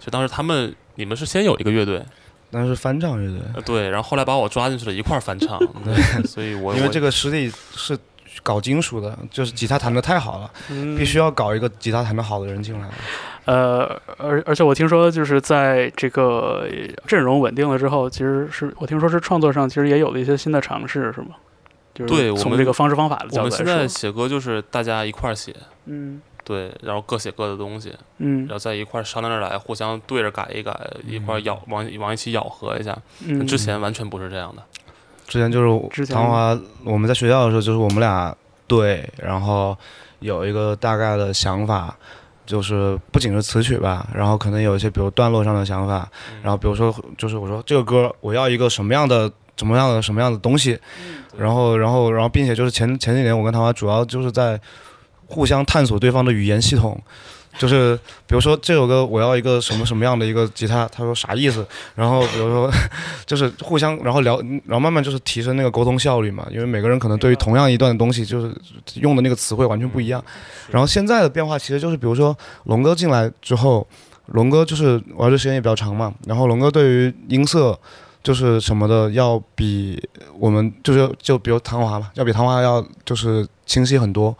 [0.00, 2.02] 所以当时他们你们是先有一个乐队，
[2.50, 5.94] 那是翻唱乐队，呃对，然后后来把我抓进去了一块儿翻唱， 对，
[6.26, 7.96] 所以我因为这个实力是
[8.42, 12.88] 搞金属的，就是吉他弹得太好了，嗯，必须要搞一个吉他弹得好的人进来。
[13.46, 16.68] 呃，而而且我听说，就是在这个
[17.06, 21.36] 阵容稳定了之后，其实是我听说是创作上其实也有了一些新的尝试，是吗？
[21.92, 25.54] 就是对我们从这个方式方法的我们现角度来说，在写歌就是大家一块儿写，
[25.86, 32.96] 嗯对，然后各写各的东西，嗯然后在一块儿商量着来，互相对着改一改，一块儿咬往往一起咬合一下。
[33.26, 34.62] 嗯，之前完全不是这样的。
[35.30, 39.74] 之前就之前是唐华，我们在学校的时候，就是我们俩对，然后
[40.18, 41.96] 有一个大概的想法，
[42.44, 46.06] 就是不仅是词曲吧，然后可能有一些比如段落上的想法，
[46.42, 49.32] 然后比如说就是我说这个歌我要一个什么样的。
[49.56, 50.78] 什么样的什么样的东西，
[51.36, 54.58] 然后然后然后，并且就是前前几年我跟唐华主要就是在
[55.26, 56.98] 互相探索对方的语言系统，
[57.58, 62.70] 就是比如说这首歌我要一个什么什么样的一个吉他，他说啥意思，然后比如说
[63.26, 68.54] 就是互相，然后聊，然后慢慢就是提升那个沟通效率嘛，因为每个人可能对于同样一段东西，就是
[68.94, 70.22] 用的那个词汇完全不一样。
[70.70, 73.86] 然后现在的变化其实就是，比如说龙哥进来之后，
[74.26, 77.78] 龙哥就是玩的时间也比较长嘛，然后龙哥对于音色
[78.22, 80.00] 就是什么的要比
[80.38, 84.36] 我们就是就比如唐华嘛，要比唐华要就是清晰很多。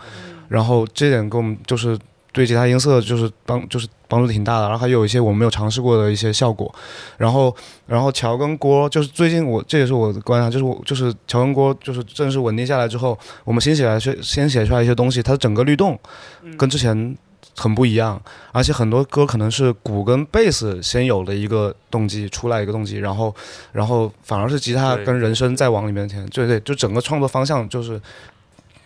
[0.49, 1.97] 然后这点跟我们就是
[2.33, 6.73] 对吉他音色就是帮就是帮助挺大的，然后还有一些我没有尝试过的一些效果，
[7.17, 7.55] 然后
[7.87, 15.99] 然后乔跟郭就是最近我这也是我的观察，就是我就是乔跟郭就是正式稳定下来之后，我们新写来先先写出来一些东西，它的整个律动
[16.57, 17.17] 跟之前
[17.57, 18.21] 很不一样，
[18.53, 23.35] 而且很多歌可能是鼓跟贝斯先有了一个动机出来一个动机，然后
[23.73, 28.01] 然后反而是吉他跟人声再往里面填，对对，就整个创作方向就是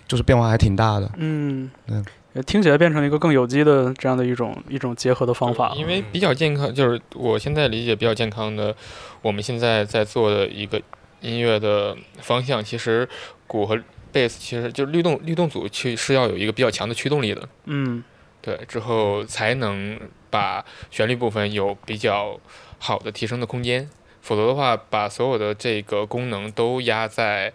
[0.09, 1.11] 就是变化还挺大的。
[1.17, 2.03] 嗯，也
[2.43, 5.73] 听起来变成一个更有机的这样的一种一种结合的方法。
[5.77, 8.75] 因为比较健康，就是我现在理解比较健康的，
[9.23, 10.81] 我们现在在做的一个
[11.21, 13.09] 音乐的方向，其实
[13.47, 13.79] 鼓和
[14.13, 18.03] 贝斯其实就律动律动组去是要有一个比较强的驱动力的，嗯
[18.41, 22.39] 对，之后才能把旋律部分有比较
[22.79, 23.89] 好的提升的空间，
[24.21, 27.53] 否则的话，把所有的这个功能都压在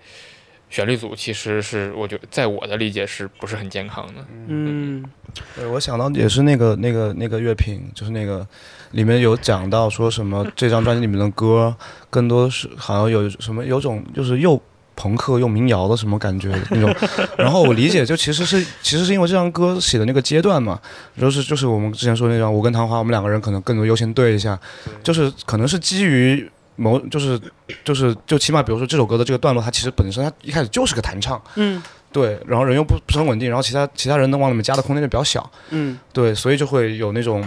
[0.70, 4.26] 旋律组，其实是我觉得在我的理解是不是很健康的？
[4.48, 5.04] 嗯
[5.56, 8.46] 对，我想到也是那个那个那个乐评，就是那个
[8.92, 11.76] 里面有讲到说什么这张专辑里面的歌
[12.10, 14.60] 更多是好像有什么有种就是又
[14.96, 16.96] 朋克又民谣的什么感觉那种，
[17.38, 20.80] 然后我理解就其实是其实是因为这张歌写的那个阶段嘛，
[21.20, 24.60] 就是就是我们之前说那张我跟唐华我们两个人可能更多优先对一下，
[25.04, 26.48] 就是可能是基于。
[26.80, 27.40] 某就是
[27.84, 37.44] 就是就起码比如说这首歌的这个段落，它其实本身它一开始就是个弹唱，嗯对，然后人又不不是很稳定，然后其他其他人能往里面加的空间就比较小，嗯对，所以就会有那种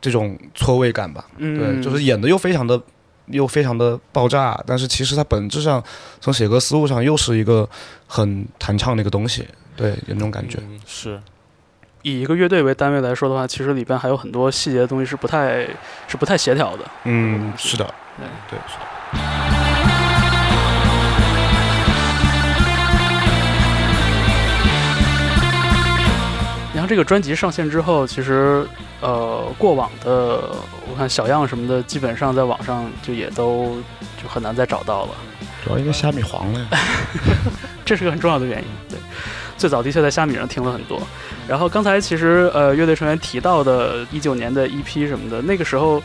[0.00, 1.24] 这种错位感吧。
[1.38, 2.80] 嗯，对，就是演的又非常的
[3.26, 5.82] 又非常的爆炸，但是其实它本质上
[6.20, 7.68] 从写歌思路上又是一个
[8.06, 10.58] 很弹唱的一个东西，对，有那种感觉。
[10.60, 11.20] 嗯是
[12.02, 15.66] 以一个乐队为单位来说的话，其实里边还有很多细节的东西是不太
[16.06, 16.84] 是不太协调的。
[17.04, 18.58] 嗯，是的，对对。
[26.74, 28.66] 然后这个专辑上线之后，其实
[29.00, 30.50] 呃过往的
[30.90, 33.80] 我看小样什么的，基本上在网上就也都
[34.20, 35.10] 就很难再找到了。
[35.64, 36.66] 主要因为虾米黄了呀。
[37.86, 38.64] 这是个很重要的原因。
[38.88, 38.98] 对，
[39.56, 41.00] 最早的确在虾米上听了很多。
[41.46, 46.02] 然后刚才其实呃乐队成员提到的一九年的 EP 什么的，那个时候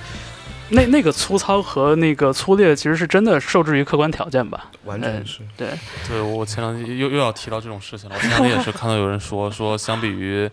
[0.70, 4.70] 那那个粗糙和那个粗劣，其实是真的受制于客观条件吧。
[4.86, 5.40] 完全是。
[5.58, 5.70] 对，
[6.08, 8.16] 对我前两天又又要提到这种事情了。
[8.16, 10.50] 我前两天也是看到有人说 说，相比于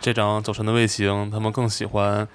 [0.00, 2.26] 这张《走神的卫星》，他们更喜欢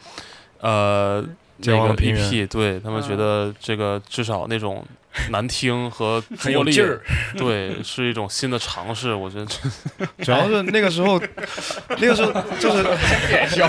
[0.59, 1.23] 呃
[1.61, 4.83] 健忘那个的平原 EP，对他们觉得这个至少那种
[5.29, 7.01] 难听和拙劣很有劲儿，
[7.37, 9.13] 对，是一种新的尝试。
[9.13, 11.21] 我觉得这 主要是那个时候，
[11.99, 12.83] 那个时候就是
[13.29, 13.67] 点笑，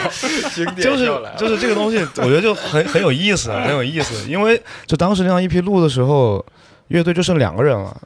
[0.55, 4.28] 经就是就是这个东西，我觉得就很很有意思，啊很有意思。
[4.30, 6.45] 因为就当时那张 EP 录的时候，
[6.88, 7.97] 乐队就剩两个人了。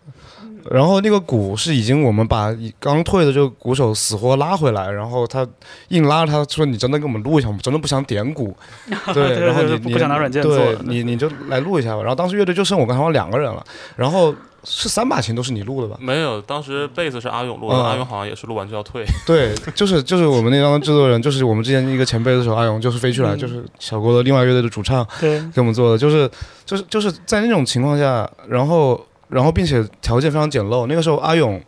[0.71, 5.47] 然后那个鼓是已经我们把刚退的这个鼓手死活拉回来，然后他
[5.89, 8.57] 硬拉着他说：“你真的给我们录一下，我们真的不想点鼓。
[9.15, 12.01] ”对，然后你你不想拿软件做你你就来录一下吧。
[12.01, 13.65] 然后当时乐队就剩我跟他们两个人了，
[13.97, 15.97] 然后是三把琴都是你录的吧？
[16.01, 19.05] 没有，当时贝斯是阿勇录的，嗯阿勇好像也是录完就要退。
[19.25, 26.29] 对，就是就是我们那张制作人，就是我们之前一个前辈的时候，阿勇就是飞去来，嗯就是小郭的另外乐队的主唱对，给我们做的，就是
[26.65, 31.63] 就是就是在那种情况下，然后然后并且条件非常简陋，那个时候阿勇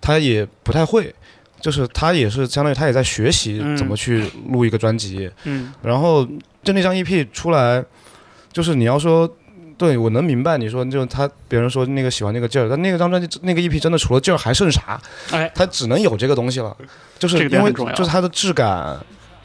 [0.00, 1.14] 他也不太会。
[1.60, 6.24] 就是他也是相当于他也在学习嗯怎么去录一个专辑，嗯然后
[6.62, 7.84] 就那张 EP 出来，
[8.52, 9.28] 就是你要说，
[9.76, 15.00] 对我能明白你说，就他别人说那个喜欢那个劲儿，但那个张专辑那个 EP 真的除了劲儿还剩啥？
[15.32, 16.76] 哎，他只能有这个东西了，
[17.18, 18.96] 就是因为就是它的质感，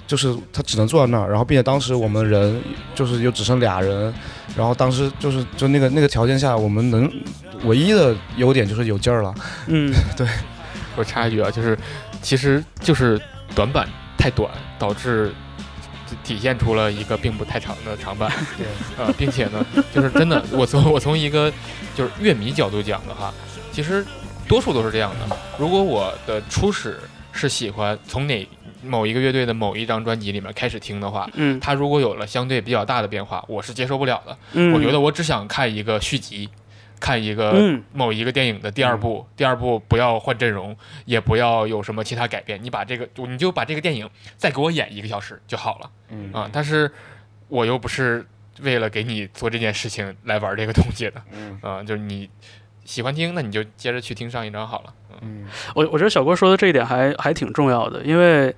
[0.06, 2.62] 就是他只能坐在那儿，然后并且当时我们人
[2.94, 4.14] 就是又只剩俩人，
[4.56, 7.10] 然后当时就是就那个那个条件下，我们能
[7.64, 9.34] 唯一的优点就是有劲儿了，
[9.68, 10.28] 嗯， 对
[10.96, 11.78] 我插一句啊，就是
[12.22, 13.20] 其实就是
[13.56, 13.88] 短板
[14.18, 15.34] 太短，导致
[16.24, 18.32] 体现出了一个并不太长的长板。
[18.58, 21.52] 对， 呃，并且呢，就是真的， 我从我从一个
[21.96, 23.34] 就是乐迷角度讲的话，
[23.72, 24.06] 其实
[24.48, 25.38] 多数都是这样的。
[25.58, 27.00] 如果我的初始
[27.32, 28.48] 是喜欢从哪
[28.84, 34.38] 某一个乐队的某一张专辑里面开始听的话，嗯它如果有了相对比较大的变化，我是接受不了的。
[34.52, 36.48] 嗯，我觉得我只想看一个续集，
[37.04, 37.84] 看一个嗯。
[37.92, 45.90] 某一个电影的第二部，第二部不要换阵容，也不要有什么其他改变，你把这个你就把这个电影再给我演一个小时就好了。
[46.12, 46.32] 嗯。
[46.32, 46.50] 啊！
[46.54, 46.90] 但是
[47.50, 48.26] 我又不是
[48.62, 51.22] 为了给你做这件事情来玩这个东西的。
[51.34, 51.60] 嗯。
[51.62, 52.30] 啊，就是你
[52.86, 54.94] 喜欢听，那你就接着去听上一张好了。
[55.22, 55.44] 嗯。
[55.44, 55.48] 嗯。
[55.76, 58.56] 我我觉得小郭说的这一点还还挺重要的，因为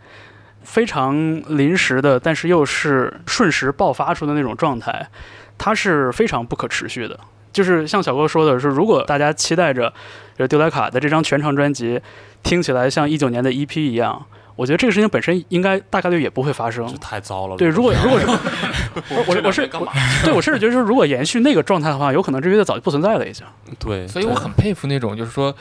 [0.61, 1.15] 非常
[1.57, 5.09] 临时的，但是又是瞬时爆发出的那种状态，
[5.57, 7.19] 它是非常不可持续的。
[7.55, 9.93] 就是像小哥说的是，如果大家期待着
[10.35, 12.01] 呃丢莱卡的这张全长专辑
[12.43, 14.25] 听起来像一九年的 EP 一样，
[14.57, 16.97] 我觉得这个事情本身应该大概率也不会发生这。
[16.97, 17.55] 太糟了。
[17.55, 18.33] 对，如果如果说
[19.09, 19.93] 我我我是干嘛？
[20.25, 23.45] 对我甚至觉得说，如果延续那个状态的话，有可能这乐队早就不存在了已经。
[23.79, 25.55] 对，所以我很佩服那种就是说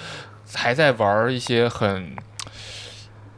[0.52, 2.16] 还在玩一些很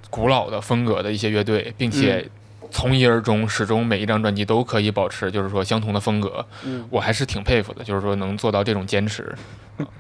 [0.09, 2.27] 古老的风格的一些乐队，并且
[2.71, 9.35] 从一而终，始终每一张专辑都可以保持就是说相同的风格，嗯我还是挺佩服的，就是说能做到这种坚持。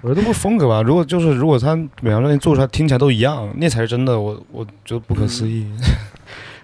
[0.00, 0.82] 我觉得不是风格吧？
[0.82, 4.18] 如果就是如果他每张专辑做出来听起来都一样，那才是真的。
[4.18, 5.66] 我我觉得不可思议。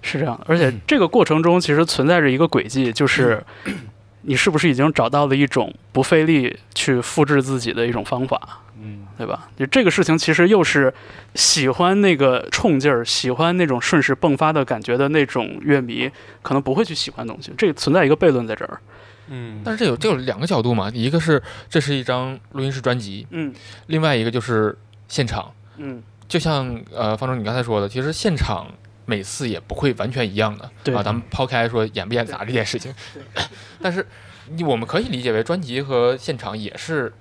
[0.04, 3.40] 是这样的，而且这个过程中其实存在着一个轨迹，就是
[4.22, 9.48] 你是不是已经找到了一种不费力去复制自己的一种方法，嗯，对吧？
[9.56, 10.92] 就这个事情其实又是
[11.34, 16.10] 喜欢那个冲劲儿、喜欢那种瞬时迸发的感觉的那种乐迷，
[16.42, 18.80] 可能不会去喜欢东西，这存在一个悖论在这儿。
[19.28, 23.52] 嗯，但是这有这有两个角度嘛，一个是这是一张录音室专辑，嗯
[23.86, 24.76] 另外一个就是
[25.08, 25.52] 现场。
[25.78, 28.66] 嗯就像呃方舟你刚才说的，其实现场
[29.04, 30.94] 每次也不会完全一样的，对。
[30.94, 32.94] 啊，咱们抛开说演不演砸这件事情，
[33.80, 34.06] 但是
[34.50, 37.12] 你我们可以理解为专辑和现场也是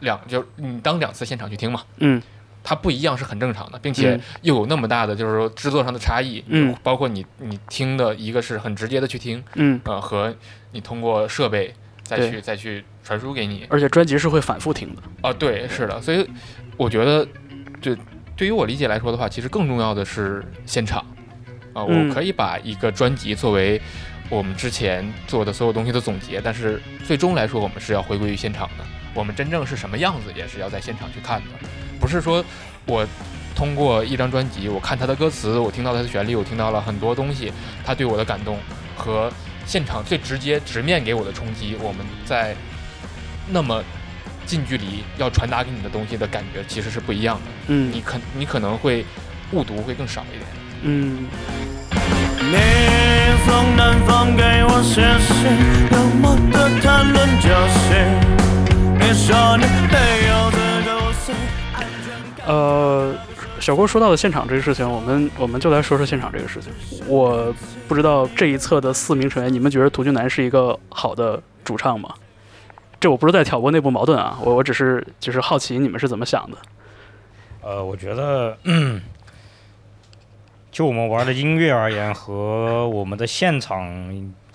[0.00, 2.22] 两，就你当两次现场去听嘛，嗯。
[2.64, 4.20] 它不一样是很正常的，并且嗯。
[4.42, 6.72] 又有那么大的就是说制作上的差异，嗯。
[6.80, 10.32] 包括你你听的一个是很直接的去听，嗯，呃，和
[10.70, 15.02] 你通过设备再去再去传输给你，而且专辑是会反复听的。
[15.22, 16.24] 啊，对，是的，所以
[16.76, 17.26] 我觉得，
[17.80, 17.96] 对，
[18.36, 21.00] 对于我理解来说的话，其实更重要的是现场
[21.72, 23.80] 啊，嗯我可以把一个专辑作为
[24.28, 28.84] 我们之前做的所有东西的总结，但是最终来说，我们是要回归于现场的。
[29.14, 31.68] 我们真正是什么样子，也是要在现场去看的，
[32.00, 32.42] 不是说
[32.86, 33.06] 我
[33.54, 37.52] 通过一张专辑，我看他的歌词，我听到他的旋律，我听到了很多东西，
[37.84, 38.58] 他对我的感动
[38.96, 39.30] 和
[39.66, 42.56] 现场最直接直面给我的冲击，我们在
[43.50, 43.84] 那么
[44.46, 47.42] 近距离要传达给你的东西的感觉其实是不一样的。
[47.68, 49.04] 嗯你可你可能会
[49.52, 50.42] 误读会更少一点。
[50.82, 51.26] 嗯
[52.44, 52.56] 你
[53.44, 55.50] 从南方给我写信，
[55.92, 57.88] 幽默的谈论就行。
[58.98, 59.96] 你说你没
[60.28, 61.34] 有资格信。
[62.44, 63.14] 呃，
[63.60, 66.72] 小郭说到的现场这个事情，我们我们就来说说现场这个事情。
[67.06, 67.54] 我
[67.86, 72.12] 不知道这一侧的四名成员，你们觉得涂俊南是一个好的主唱吗？
[73.02, 76.56] 这我不是在挑拨内部矛盾啊，我我只是就是好奇你们是怎么想的。
[77.60, 78.56] 呃，我觉得，
[80.70, 83.84] 就我们玩的音乐而言和我们的现场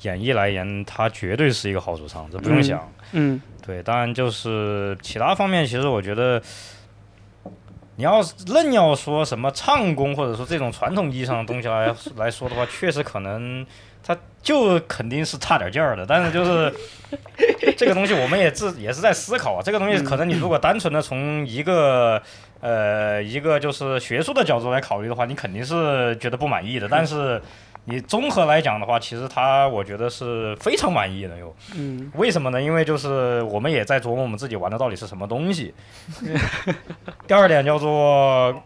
[0.04, 2.89] 演绎来言，它绝对是一个好主唱，这不用嗯想。
[3.12, 6.41] 嗯对，当然就是其他方面，其实我觉得，
[7.98, 13.68] 你要是愣要说什么唱功，或者说这种传统意义上的东西来来说的话，确实可能
[14.08, 16.05] 他就肯定是差点劲儿的。
[16.08, 16.74] 但是就是
[17.76, 19.62] 这个东西，我们也自也是在思考啊。
[19.62, 22.22] 这个东西可能你如果单纯的从一个
[22.62, 26.88] 呃一个就是学术的角度来考虑的话，你肯定是觉得不满意的。
[26.89, 27.41] 但是
[27.89, 31.55] 你综合来讲的话，其实他我觉得是非常满意的哟。
[31.76, 32.62] 嗯为什么呢？
[32.62, 35.74] 因为就是我们也在琢磨我们自己玩的到底是什么东西。
[37.28, 38.64] 第二点叫做，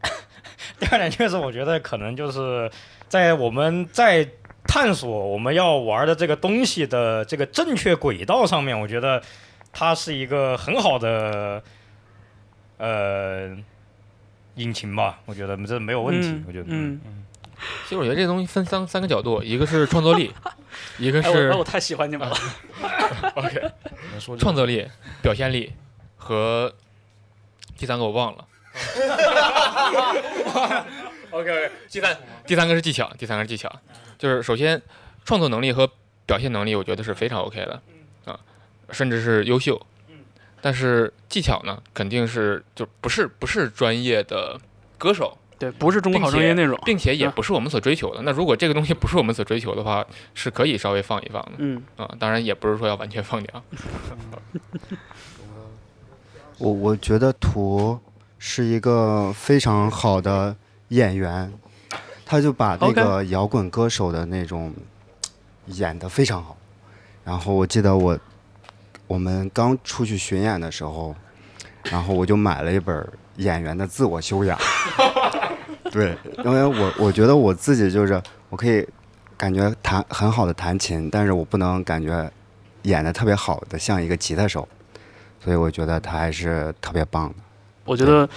[0.80, 2.70] 第二点就是我觉得可能就是
[3.08, 4.28] 在我们在
[4.66, 9.22] 探索我们要玩的这个东西的这个正确轨道上面，我觉得
[9.72, 11.62] 它是一个很好的
[12.78, 13.56] 呃
[14.56, 15.20] 引擎吧。
[15.26, 16.42] 我觉得这没有问题。
[16.46, 17.00] 我觉得嗯，
[17.84, 20.32] 其实我觉得这东西分三三个角度，一个是创作力，
[20.98, 22.36] 一个哎，我是那我太喜欢你们了。
[23.36, 23.70] OK
[24.38, 24.88] 创作力、
[25.22, 25.72] 表现力
[26.16, 26.72] 和
[27.76, 28.44] 第三个我忘了。
[31.30, 32.16] OK OK，第三
[32.46, 33.70] 第三个是技巧，第三个是技巧，
[34.18, 34.80] 就是首先
[35.24, 35.90] 创作能力和
[36.26, 37.80] 表现能力，我觉得是非常 OK 的
[38.24, 38.38] 啊，
[38.90, 39.80] 甚至是优秀。
[40.60, 44.58] 但是技巧呢，肯定是就不是不是专业的
[44.96, 46.80] 歌手，对，不是中国好声音那种。
[46.86, 48.22] 并且也啊不是我们所追求的。
[48.22, 52.14] 那如果这个东西不是我们所追求的话，是可以稍微放一放的嗯啊。
[52.18, 53.62] 当然也不是说要完全放掉。
[56.56, 58.00] 我我觉得图
[58.38, 60.56] 是一个非常好的
[60.88, 61.52] 演员，
[62.26, 64.72] 他就把那个摇滚歌手的那种
[65.66, 66.56] 演得非常好。
[67.24, 68.18] 然后我记得我
[69.06, 71.14] 我们刚出去巡演的时候，
[71.84, 72.96] 然后我就买了一本
[73.36, 74.58] 《演员的自我修养》。
[75.92, 78.20] 对，因为我我觉得我自己就是
[78.50, 78.86] 我可以
[79.36, 82.30] 感觉弹很好的弹琴，但是我不能感觉
[82.82, 84.68] 演的特别好的像一个吉他手。
[85.40, 87.34] 所以我觉得他还是特别棒的。
[87.84, 88.28] 我觉得，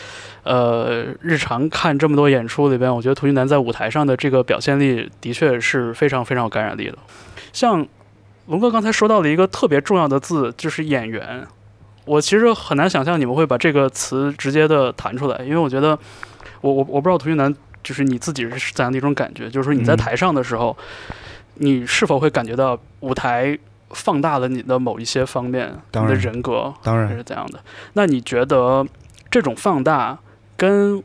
[0.43, 6.98] 呃，日常看这么多演出里边，我觉得涂俊南在舞台上的这个表现力的确是非常非常有感染力的。
[7.54, 7.88] 像
[8.48, 11.45] 龙哥刚才说到了一个特别重要的字，就是演员。
[12.06, 15.98] 我其实很难想象你们会把这个词直接的弹出来，因为我觉得，
[16.62, 20.76] 我我我不知道涂俊南就是你自己是怎样的一种感觉，就是说你在嗯台上的时候，
[21.56, 23.58] 你是否会感觉到舞台
[23.89, 27.60] 放大了你的某一些方面，你的人格，当然是怎样的。
[27.93, 28.86] 那你觉得
[29.30, 30.18] 这种放大
[30.56, 31.04] 跟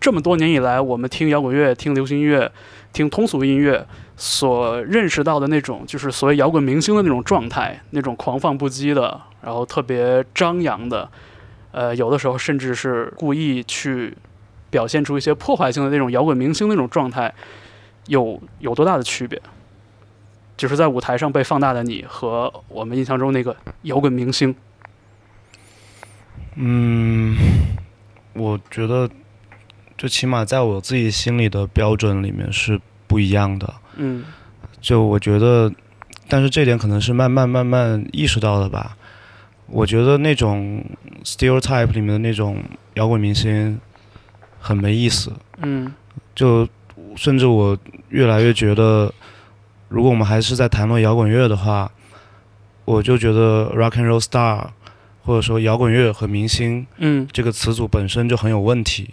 [0.00, 2.50] 这么多年以来我们听摇滚乐、听流行音乐，
[2.92, 3.84] 听通俗音乐
[4.16, 11.08] 所认识到的那种，就是所谓摇滚明星的那种状态，那种狂放不羁的，然后特别张扬的，
[11.72, 14.16] 呃，有的时候甚至是故意去
[14.70, 17.34] 表现出一些破坏性的那种摇滚明星那种状态，
[18.06, 19.40] 有有多大的区别？
[20.56, 24.54] 就是在舞台上被放大的你和我们印象中那个摇滚明星，
[26.60, 27.36] 嗯，
[28.32, 29.08] 我觉得，
[29.96, 33.72] 就起码在我自己心里的标准里面是不一样的。
[33.96, 34.24] 嗯
[34.80, 35.72] 就我觉得，
[36.28, 38.96] 但是这点可能是慢慢慢慢意识到的吧。
[39.66, 40.84] 我觉得那种
[41.22, 42.62] stereotype 里面的那种
[42.94, 43.78] 摇滚明星
[44.58, 45.32] 很没意思，
[45.62, 45.92] 嗯
[46.34, 46.66] 就
[47.14, 47.78] 甚至我
[48.08, 49.12] 越来越觉得，
[49.88, 51.90] 如果我们还是在谈论摇滚乐的话，
[52.84, 54.66] 我就觉得 rock and roll star
[55.28, 59.10] 或者说摇滚乐和明星嗯这个词组本身就很有问题。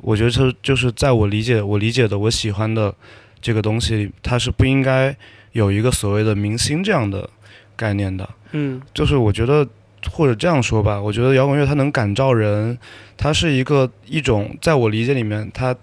[0.00, 2.94] 我觉得这就是在我理解我理解的我喜欢的
[3.42, 5.16] 这个东西，它是不应该
[5.50, 7.28] 有一个所谓的明星这样的
[7.74, 8.28] 概念的。
[8.52, 9.66] 嗯就是我觉得，
[10.12, 12.78] 或者这样说吧，我觉得摇滚乐它能感召人，
[13.16, 15.74] 它是一个一种，在我理解里面，它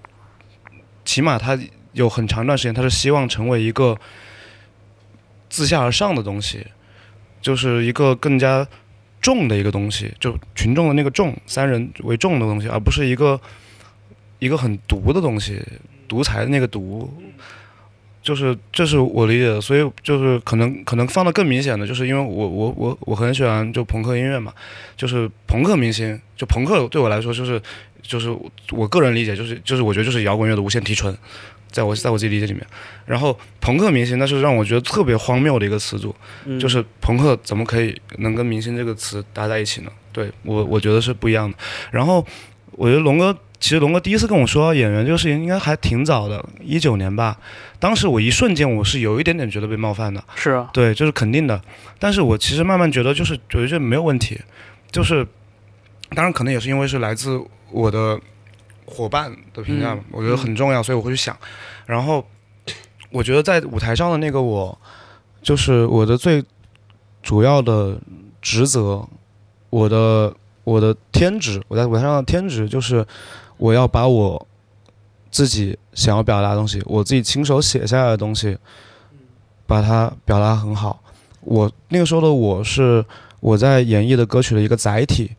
[1.03, 1.59] 起码它
[1.91, 3.97] 有很长一段时间，它是希望成为一个
[5.49, 6.65] 自下而上的东西，
[7.41, 8.65] 就是一个更加
[9.27, 13.37] 重的一个东西，就群众的那个重，三人为重的东西，而不是一个
[14.39, 15.61] 一个很独的东西，
[16.07, 17.11] 独裁的那个独。
[18.21, 24.53] 就是这是我理解的，所以就是可能可能放的更明显的，就是因为我我我我很喜欢就朋克音乐嘛，
[24.95, 27.61] 就是朋克明星，就朋克对我来说就是
[28.01, 28.35] 就是
[28.71, 31.15] 我个人理解就是就是我觉得就是摇滚乐的无限提纯，
[31.71, 32.65] 在我在我自己理解里面，
[33.05, 36.13] 然后朋克明星那是让我觉得特别荒谬的一个词组，
[36.45, 39.91] 嗯，就是朋克怎么可以能跟明星这个词搭在一起呢？
[40.11, 41.57] 对我我觉得是不一样的。
[41.91, 42.25] 然后
[42.71, 47.37] 我觉得龙哥，其实龙哥第一次跟我说演员这个事情应该还挺早的，一九年吧。
[47.79, 51.61] 当时我一瞬间我是有一点点觉得被冒犯的，是啊，对，这是肯定的。
[51.99, 54.39] 但是我其实慢慢觉得，就是觉得这没有问题，
[54.91, 55.25] 就是
[56.11, 57.39] 当然可能也是因为是来自
[57.71, 58.19] 我的
[58.85, 61.35] 伙伴的评价嘛，我觉得很重要，所以我会去想。
[61.85, 62.25] 然后
[63.09, 64.77] 我觉得在舞台上的那个我，
[65.41, 66.43] 就是我的最
[67.21, 67.99] 主要的
[68.41, 69.07] 职责，
[69.69, 70.33] 我的
[70.63, 73.05] 我的天职，我在舞台上的天职就是
[73.57, 74.47] 我要把我
[75.29, 78.57] 自己想要表达的东西，我自己亲手写下来的东西，
[79.65, 81.01] 把它表达很好。
[81.41, 83.03] 我那个时候的我是
[83.39, 85.31] 我在演绎的歌曲的一个载体，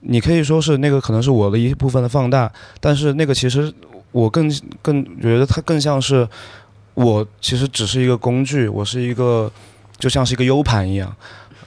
[0.00, 3.72] 你可以说是那个可能是我的一部分的放大，但是那个其实
[4.10, 6.28] 我更更觉得它更像是
[6.94, 9.50] 我其实只是一个工具，我是一个
[9.98, 11.14] 就像是一个 U 盘一样，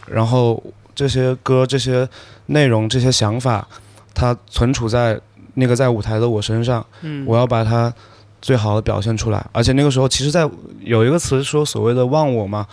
[0.07, 0.61] 然后
[0.93, 2.07] 这些歌、这些
[2.47, 3.67] 内容、这些想法，
[4.13, 5.19] 它存储在
[5.55, 7.93] 那个在舞台的我身上，嗯，我要把它
[8.41, 9.45] 最好的表现出来。
[9.51, 10.49] 而且那个时候，其实在
[10.79, 12.65] 有一个词说所谓的忘我嘛，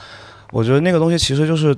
[0.51, 1.75] 我觉得那个东西其实就是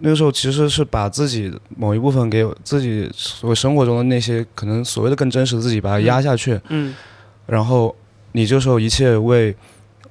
[0.00, 6.94] 那个时候其实是把自己某一部分给自己所谓生活中的那些可能所谓的更真实的自己把它压下去，嗯
[7.46, 7.94] 然后
[8.32, 9.54] 你这时候一切为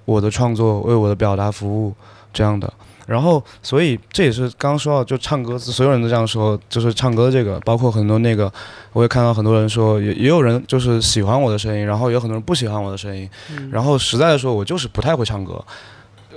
[0.05, 1.93] 我的创作、为我的表达服务
[2.34, 2.72] 这样的。
[3.10, 8.51] 然后，所以这也是刚刚说到，就唱歌，所有人都这样说，就是唱歌这个，包括很多那个，
[8.93, 13.28] 我也看到很多人说，也也有人就是喜欢我的声音，然后也有很多人不喜欢我的声音。
[13.51, 15.53] 嗯，然后实在的说，我就是不太会唱歌。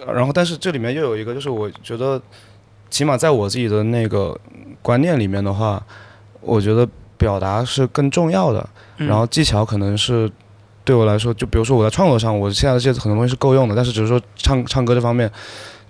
[0.07, 2.21] 呃然后，但是这里面又有一个，就是我觉得，
[2.91, 4.37] 起码在我自己的那个
[4.81, 5.81] 观念里面的话，
[6.41, 8.69] 我觉得表达是更重要的。
[8.99, 10.31] 嗯然后技巧可能是
[10.85, 15.31] 对我来说，就比如说我在创作上，我现在这些很多东西是够用的，但是只是说唱唱歌这方面，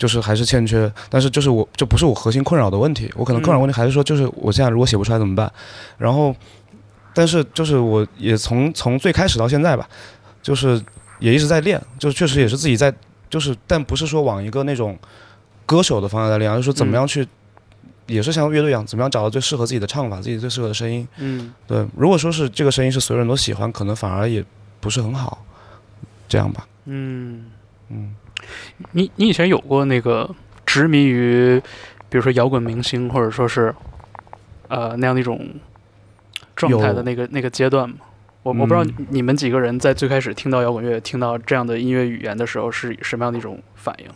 [0.02, 0.92] 就是还是欠缺。
[1.08, 5.52] 但是就是我这不是我核心困扰的问题，我可能困扰问题还是说，就是我现在如果写不出来怎么办？
[5.96, 6.34] 然后，
[7.14, 9.88] 但是就是我也从从最开始到现在吧，
[10.42, 10.82] 就是
[11.20, 12.92] 也一直在练，就是确实也是自己在，
[13.30, 14.98] 就是但不是说往一个那种
[15.64, 17.24] 歌手的方向在练，而是说怎么样去。
[18.08, 21.06] 也是像乐队一样，怎么样找到最适合自己的唱法，自己最适合的声音。
[21.18, 24.44] 嗯对，如果说是这个声音是所有人都喜欢，可能反而也
[24.80, 25.42] 不是很好，
[26.28, 26.66] 这样吧。
[26.86, 27.44] 嗯，
[27.90, 28.12] 嗯，
[28.92, 30.28] 你你以前有过那个
[30.64, 31.60] 执迷于，
[32.08, 33.74] 比如说摇滚明星，或者说是
[34.68, 35.48] 呃那样的一种
[36.54, 37.96] 状态的那个那个阶段吗？
[38.42, 44.06] 我我不知道你们几个人在最开始听到摇滚乐、听到这样的音乐语言的时候是什么样的一种反应？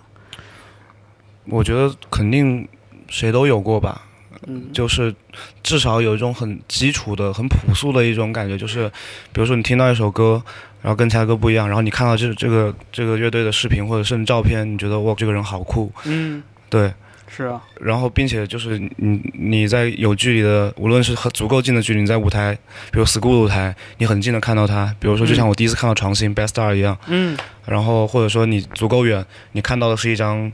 [1.45, 2.67] 我觉得肯定
[3.07, 4.06] 谁都有过吧，
[4.47, 5.15] 嗯，就是
[5.63, 8.89] 至少有一种很基础的、很朴素的一种感觉，就是
[9.33, 10.43] 比如说你听到一首歌，
[10.83, 16.43] 然后跟其他歌不一样，然后你看到这这个这个乐队的视频或者甚至照片，你觉得哇这个人好酷，嗯。
[16.69, 16.93] 对，
[17.29, 22.59] 是啊，然后并且就是你你在有距离的，无论是和足够近的距离，你在舞台，
[22.91, 27.39] 比如 school 舞台，你很近的看到他，比如说就像我第一次看到长星 Best Star 一样，嗯。
[27.67, 30.51] 然后或者说你足够远，你看到的是一张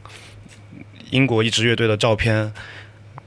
[1.10, 2.52] 英国一支乐队的照片，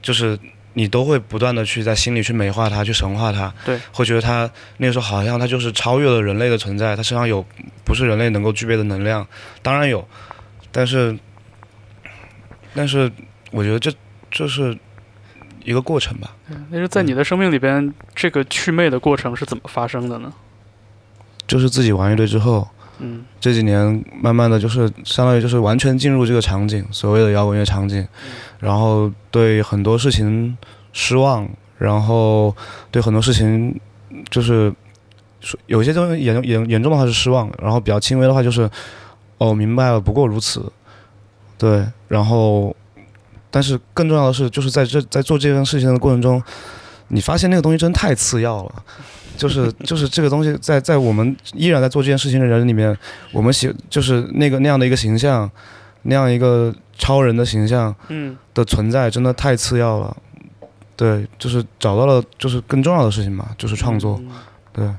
[0.06, 0.38] 就是
[0.74, 4.48] 你都会不断的去在心里去美化它，去神化它，对，会觉得它
[4.78, 7.44] 那个时候好像它就是超越了人类的存在，它身上有
[7.84, 9.28] 不是人类能够具备的能量，
[9.64, 10.08] 当然有，
[10.72, 11.18] 但是
[12.76, 13.12] 但是
[13.50, 13.92] 我觉得这
[14.30, 14.78] 这是
[15.64, 16.36] 一个过程吧，
[16.70, 20.32] 那是在你的生命里边，这个祛魅的过程是怎么发生的呢？
[21.48, 22.68] 就是自己玩乐队之后，
[23.00, 23.24] 嗯。
[23.40, 28.08] 这几年慢慢的就是相当于就是完全进入这个场景，所谓的摇滚乐场景，
[28.60, 30.58] 然后对很多事情
[30.94, 32.56] 失望，然后
[32.92, 33.80] 对很多事情
[34.30, 34.74] 就是
[35.42, 38.70] 说有些东西严严严重的话是失望，然后比较轻微的话就是
[39.38, 40.72] 哦明白了，不过如此，
[41.58, 42.76] 对，然后
[43.52, 46.42] 但是更重要的是就是在这在做这件事情的过程中，
[47.10, 48.84] 你发现那个东西真太次要了。
[49.38, 52.98] 就是 就是这个东西在在我们依然在做这件事情的人里面，
[53.34, 55.50] 我们喜就是那个那样的一个形象，
[56.04, 60.16] 那样一个超人的形象嗯的存在，真的太次要了。
[60.96, 64.18] 对，就是找到了就是更重要的事情嘛，就是创作。
[64.22, 64.32] 嗯
[64.72, 64.90] 对，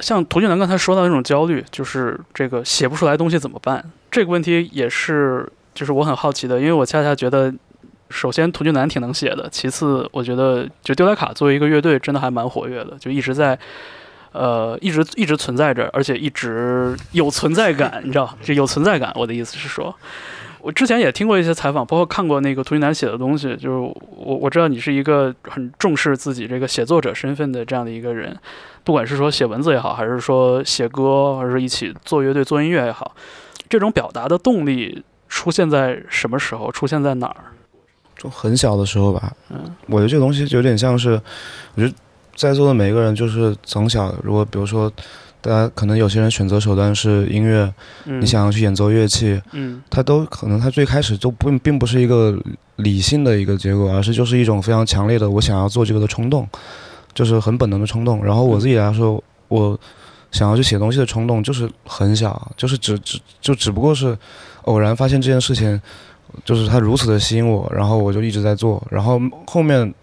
[0.00, 3.82] 像涂俊南刚才说到那种焦虑，就是这个写不出来东西怎么办？
[4.10, 7.50] 这个问题也是，就是我很好奇的，因为我恰恰觉得，
[8.10, 13.58] 首先涂俊南挺能写的，其次我觉得就丢莱卡作为一个乐队真的还蛮活跃的，就一直在。
[14.32, 19.10] 呃，一直一直存在着，而且一直有存在感，你知道，就有存在感。
[19.14, 19.94] 我的意思是说，
[20.60, 28.36] 我之前也听过一些采访，包括看过那个涂俊南写的东西，就是我我知道你是一个很重视自己这个写作者身份的这样的一个人，
[28.84, 33.16] 不管是说写文字也好，还是说写歌，还是一起做乐队做音乐也好，
[33.70, 36.70] 这种表达的动力出现在什么时候？
[36.70, 37.55] 出现在哪儿？
[38.16, 39.58] 就很小的时候吧，嗯。
[39.88, 41.20] 我觉得这个东西就有点像是，
[41.74, 41.94] 我觉得
[42.34, 44.90] 在座的每一个人就是从小，如果比如说
[45.40, 47.72] 大家可能有些人选择手段是音乐，
[48.04, 49.82] 嗯，你想要去演奏乐器，嗯。
[49.88, 52.36] 他都可能他最开始就不并不是一个
[52.76, 56.48] 理性的一个结果，而是就是一种非常强烈的我想要做这个的冲动，
[57.14, 58.24] 就是很本能的冲动。
[58.24, 59.78] 然后我自己来说，我
[60.32, 64.18] 想要去写东西的冲动就是很小，就是只只就只不过是
[64.62, 65.80] 偶然发现这件事情，
[66.44, 69.94] 就是它如此的吸引我，然后我就一直在做，然后后面。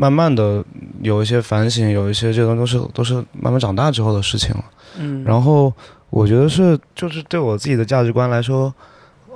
[0.00, 0.64] 慢慢的
[1.02, 4.64] 有一些反省，有一些这种都是都是慢慢长大之后的事情了。
[4.96, 5.72] 嗯，然后
[6.10, 8.72] 我觉得是，就是对我自己的价值观来说，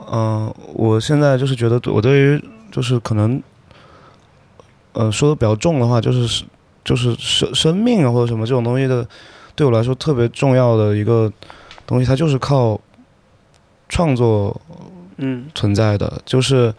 [0.08, 3.42] 嗯、我现在就是觉得我对于就是可能，
[4.92, 6.44] 呃，说的比较重的话，就是
[6.84, 9.04] 就是生生命啊或者什么这种东西的，
[9.56, 11.28] 对我来说特别重要的一个
[11.84, 12.80] 东西，它就是靠
[13.88, 14.60] 创作
[15.16, 15.48] 嗯。
[15.54, 16.74] 存在的，就是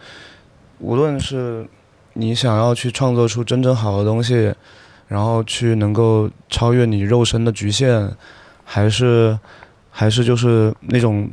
[0.78, 1.66] 无论是
[2.14, 4.54] 你想要去创作出真正好的东西，
[5.08, 8.10] 然后去能够超越你肉身的局限，
[8.64, 9.38] 还是
[9.90, 11.30] 还是就是那种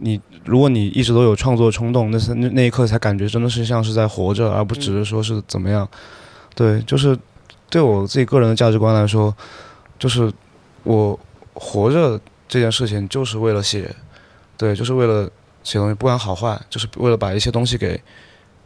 [0.00, 5.88] 你如果你一直都有创作冲动，那是那那一刻才感觉真的是像是在活着，而不只是说是怎么样。
[6.54, 7.18] 对，就是
[7.70, 9.34] 对我自己个人的价值观来说，
[9.98, 10.30] 就是
[10.82, 11.18] 我
[11.54, 13.94] 活着这件事情就是为了写，
[14.56, 15.28] 对，就是为了
[15.64, 18.00] 写东西，不管好坏，就是为了把一些东西给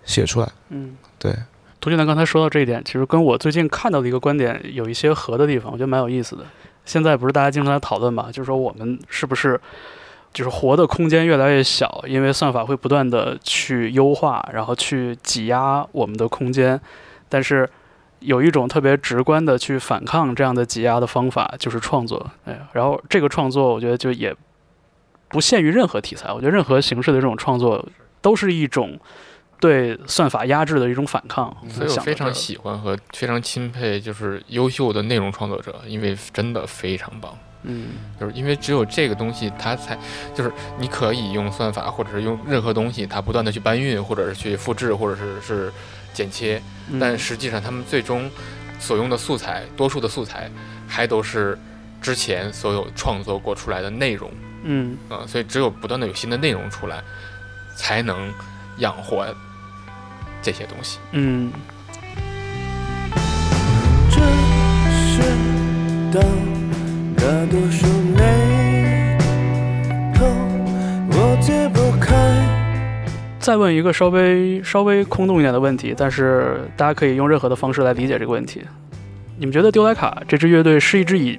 [0.04, 0.48] 写出来。
[0.68, 0.94] 嗯。
[1.18, 1.32] 对，
[1.80, 6.44] 涂俊南刚才说到这一点，其实跟我最近看到的一个观点有一些合的地方，我觉得蛮有意思的。
[6.84, 9.60] 现在不是大家经常在讨论嘛，就是说我们是不是
[10.32, 16.80] 就是活的空间越来越小，因为算法会不断的去优化，然后去挤压我们的空间，
[17.28, 17.68] 但是
[18.20, 22.30] 有一种特别直观的去反抗这样的挤压的方法，就是创作。
[22.44, 24.34] 哎呀，然后这个创作，我觉得就也
[25.28, 27.86] 不限于任何题材，我觉得任何形式的这种创作
[28.20, 28.98] 都是一种
[29.60, 31.54] 对算法压制的一种反抗。
[31.68, 37.36] 所以我非常喜欢和非常钦佩，就是优秀的内容创作者，因为真的非常棒。
[37.64, 37.88] 嗯
[38.20, 39.98] 就是因为只有这个东西，它才
[40.32, 45.72] 就是你可以用算法，或者是用任何东西，它不断的去搬运，或者是去复制，或者是是
[46.14, 48.30] 剪切，嗯但实际上他们最终
[48.78, 50.48] 所用的素材，多数的素材
[50.86, 51.58] 还都是
[52.00, 54.30] 之前所有创作过出来的内容
[54.70, 57.02] 嗯啊、所以只有不断的有新的内容出来，
[57.74, 58.30] 才能
[58.78, 59.26] 养活
[60.42, 60.98] 这些东西。
[61.12, 61.50] 嗯
[64.10, 64.20] 这
[64.92, 65.22] 世
[66.12, 66.20] 道
[67.16, 69.16] 大多数眉
[70.14, 70.26] 头
[71.12, 72.14] 我解不开。
[73.40, 78.62] 再问一个稍微稍微空洞一点的问题，但是大家可以用任何的方式来理解这个问题。
[79.38, 81.38] 你们觉得丢莱卡这支乐队是一支以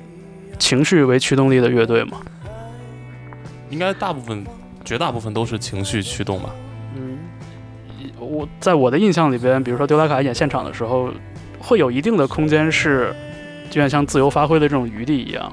[0.57, 2.17] 情绪为驱动力的乐队吗？
[3.69, 4.45] 应该大部分、
[4.83, 6.49] 绝大部分都是情绪驱动吧。
[6.95, 7.17] 嗯，
[8.19, 11.09] 我在我的印象里边，比如说丢拉卡演现场的时候，
[11.59, 13.13] 会有一定的空间是，
[13.69, 15.51] 就像像自由发挥的这种余地一样。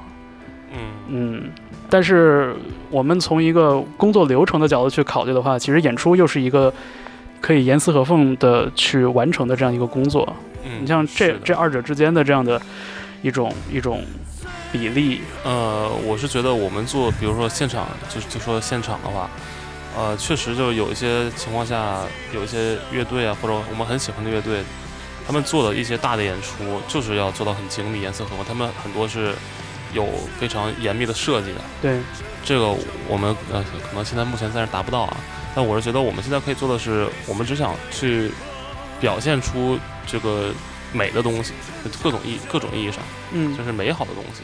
[0.73, 1.43] 嗯嗯，
[1.89, 2.55] 但是
[2.89, 6.73] 我们从一个工作流程的角度去考虑的话，其实演出又是一个
[7.39, 10.35] 可以严丝合缝的去完成的这样一个工作。
[10.65, 12.61] 嗯，你像这这二者之间的这样的
[13.21, 14.01] 一种一种
[14.71, 19.29] 比例，呃，我是觉得我们做，比如说现场，就就说现场的话，
[19.95, 22.01] 呃，确实就是有一些情况下，
[22.33, 24.61] 有一些乐队啊，或者我们很喜欢的乐队，
[25.25, 29.33] 他们做的一些大的演出，就是要做到很精密、严丝合缝，他们很多是
[29.93, 30.05] 有
[30.39, 31.61] 非常严密的设计的。
[31.81, 31.99] 对，
[32.43, 32.75] 这个
[33.07, 35.17] 我们呃可能现在目前暂时达不到啊，
[35.55, 38.31] 但我是觉得我们现在可以做的是，我们只想去
[38.99, 40.51] 表现出这个
[40.91, 41.53] 美的东西，
[42.03, 43.01] 各种意各种意义上。
[43.31, 44.41] 嗯就是美好的东西。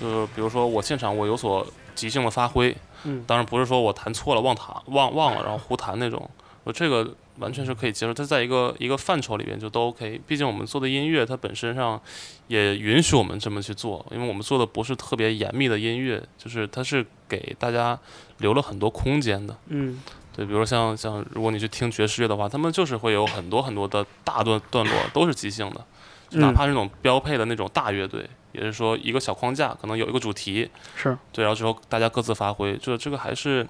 [0.00, 6.28] 就是比如说我现场我有所即兴的发挥，嗯当然不是说我弹错了忘弹忘忘了然后胡弹那种，
[6.64, 10.20] 我这个完全是可以接受，它在一个一个范畴里边就都 OK。
[10.26, 12.00] 毕竟我们做的音乐它本身上
[12.48, 17.98] 也允许我们这么去做，因为我们做的不是特别严密的音乐，就是它是给大家
[18.38, 19.56] 留了很多空间的。
[19.68, 20.00] 嗯
[20.34, 25.84] 对，比如说像像如果你去听爵士乐的话，他们就是会有很多很多的大段段落都是即兴的，
[26.28, 28.28] 就哪嗯怕是那种标配的那种大乐队，
[28.58, 31.16] 也是说一个小框架，可能有一个主题，是。
[31.32, 33.66] 对，然后之后大家各自发挥，就这个还是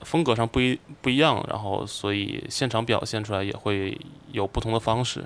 [0.00, 3.96] 风格上不一不一样，然后所以现场表现出来也会
[4.32, 5.24] 有不同的方式。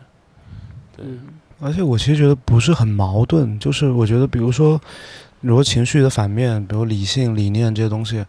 [0.97, 1.28] 对，嗯。
[1.62, 4.80] 而且我其实觉得不是很矛盾，就是我觉得，比如说，
[5.43, 8.24] 如果情绪的反面，比如理性、理念这些东西，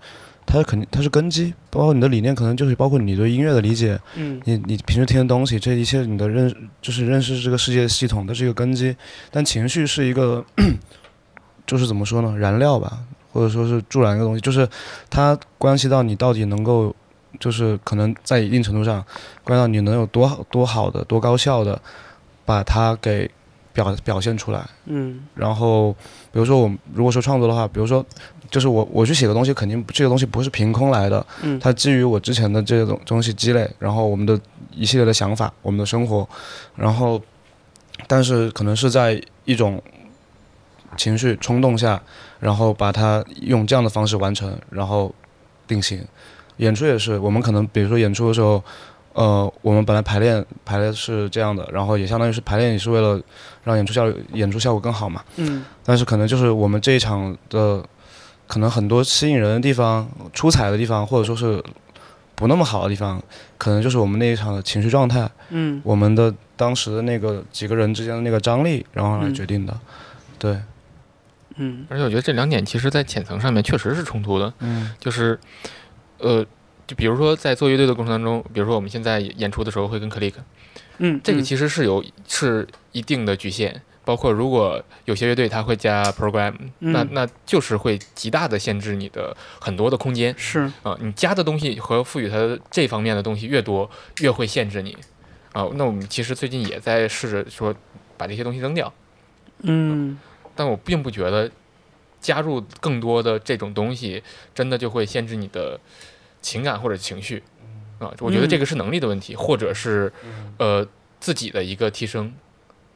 [0.52, 8.94] 它肯定它是根基，包括你的理念，可能就是包括你对音乐的理解，嗯你你平时听的东西，这一切你的认就是认识这个世界系统，它是一个根基。
[9.32, 10.44] 但情绪是一个，
[11.66, 13.00] 就是怎么说呢，燃料吧，
[13.32, 14.68] 或者说是助燃一个东西，就是
[15.10, 16.94] 它关系到你到底能够，
[17.40, 19.02] 就是可能在一定程度上，
[19.46, 21.82] 关系到你能有多好多好的、多高效的
[22.44, 23.32] 把它给
[23.74, 24.68] 表表现出来。
[24.86, 25.94] 嗯然后，
[26.32, 28.06] 比如说我们如果说创作的话，比如说，
[28.50, 34.40] 就是我我去写个东西，肯定这个东西不是凭空来的，嗯它基于我之前的这个东东西积累，然后我们的
[34.74, 36.28] 一系列的想法，我们的生活，
[36.76, 37.22] 然后，
[38.08, 39.82] 但是可能是在一种
[40.98, 42.02] 情绪冲动下，
[42.40, 45.14] 然后把它用这样的方式完成，然后
[45.68, 46.06] 定型。
[46.58, 48.64] 演出也是，我们可能比如说演出的时候，
[49.14, 53.22] 呃，我们本来排练排练是这样的，然后也相当于是排练也是为了
[53.64, 55.24] 让演出效率演出效果更好嘛。
[55.36, 55.66] 嗯。
[55.84, 57.84] 但是可能就是我们这一场的
[58.48, 61.62] 可能很多吸引人的地方、出彩的地方，或者说是
[62.36, 63.22] 不那么好的地方，
[63.58, 65.82] 可能就是我们那一场的情绪状态，嗯。
[65.84, 69.78] 我们的当时的那个几个人之间的那个张力，然后来嗯决定的。
[70.40, 70.58] 对，
[71.56, 71.86] 嗯。
[71.90, 74.92] 而且我觉得这两点其实在浅层上面确实是冲突的，嗯。
[75.00, 75.40] 就是，
[76.20, 76.46] 呃，
[76.92, 80.34] 就比如说在做乐队的过程当中，比如说我们现在演出的时候会跟 Click，
[80.98, 81.44] 嗯，这个嗯。
[81.44, 87.10] 其实是有是一定的局限，包括如果有些乐队它会加 program，、那嗯。
[87.14, 90.70] 那就是会极大的限制你的很多的空间是。
[90.84, 93.90] 啊、你加的东西和赋予它这方面的东西越多，
[94.20, 94.98] 越会限制你。
[95.54, 97.74] 啊、那我们其实最近也在试着说
[98.18, 98.94] 把这些东西扔掉，
[99.62, 100.20] 嗯。
[100.54, 101.50] 但我并不觉得
[102.20, 104.22] 加入更多的这种东西
[104.54, 105.80] 真的就会限制你的
[106.42, 107.42] 情感或者情绪
[108.00, 108.12] 啊。
[108.20, 110.12] 我觉得这个是能力的问题，或者是
[110.58, 110.86] 呃
[111.20, 112.34] 自己的一个提升。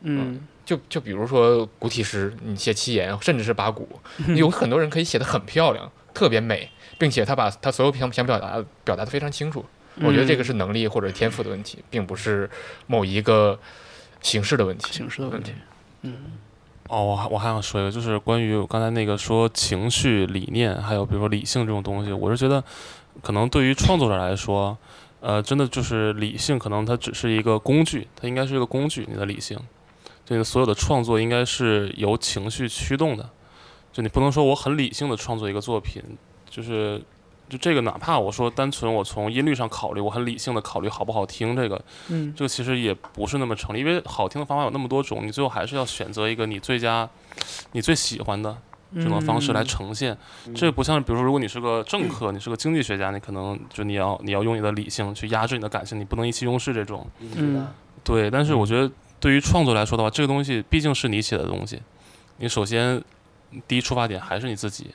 [0.01, 3.87] 嗯就就比如说古体诗，你写七言，甚至是八股，
[4.27, 9.63] 嗯有很多人可以写的很漂亮，特别美，并且他把他所有想想表达表达的非常清楚。
[10.01, 12.49] 我觉得这个是能力或者天赋的问题，并不是
[12.87, 13.57] 某一个
[14.21, 14.91] 形式的问题。
[14.91, 15.53] 形式的问题。
[16.01, 16.17] 嗯
[16.89, 22.63] 哦，我还我还想说一个，就是关于我刚才那个说情绪、理念，还有比如说理性这种东西，我是觉得，
[23.21, 24.77] 可能对于创作者来说，
[25.19, 29.05] 呃，真的就是理性，可能它只是一个工具，它应该是一个工具。
[29.09, 29.57] 你的理性，
[30.25, 33.29] 就你所有的创作应该是由情绪驱动的，
[33.91, 36.01] 就你不能说我很理性的创作一个作品，
[36.49, 37.01] 就是
[37.47, 47.09] 就这个，哪怕我说单纯我从音律上考虑，我很理性的考虑好不好听，这个嗯这个其实也不是那么成立，因为好听的方法有那么多种，你最后还是要选择一个你最佳、
[47.71, 48.55] 你最喜欢的
[48.95, 50.17] 这种方式来嗯呈现。
[50.55, 57.07] 这不像，比如说，如果你是个政客，你是个经济学家，你可能就你要你要用你的理性去压制你的感性，你不能意气用事这种。
[57.19, 57.67] 嗯
[58.03, 61.81] 对，但是我觉得对于创作来说的话，这个东西毕竟是你写的东西，
[62.37, 63.03] 你首先
[63.67, 64.93] 第一出发点还是你自己，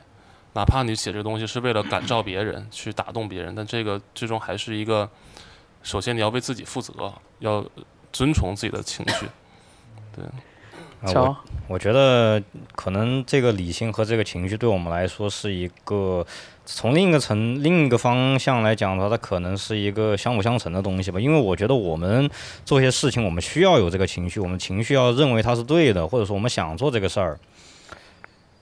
[0.55, 5.11] 哪怕你写这个东西是为了感召别人，去打动别人，但这个最终还是一个，
[5.83, 7.65] 首先你要为自己负责，要
[8.13, 9.27] 遵从自己的情绪。
[9.27, 10.50] 啊
[11.07, 11.37] 乔我
[11.69, 12.43] 我觉得
[12.75, 16.27] 可能这个理性和这个情绪对我们来说是一个
[16.67, 21.19] 从另一个层、另一个方向来讲的话，它可能是一个相辅相成的东西吧。
[21.19, 22.29] 因为我觉得我们
[22.65, 27.39] 做一些事情，我们需要有这个情绪，我们情绪要认为它是对的，或者说我们想做这个事儿。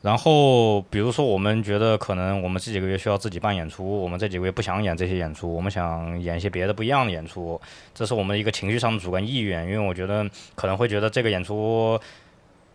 [0.00, 7.60] 然后，比如说，我们觉得可能我们这几个月需要自己办演出，我们这几个月不想演这些演出，我们想演一些别的不一样的演出，
[7.92, 9.64] 这是我们一个情绪上的主观意愿。
[9.64, 10.24] 因为我觉得
[10.54, 11.98] 可能会觉得这个演出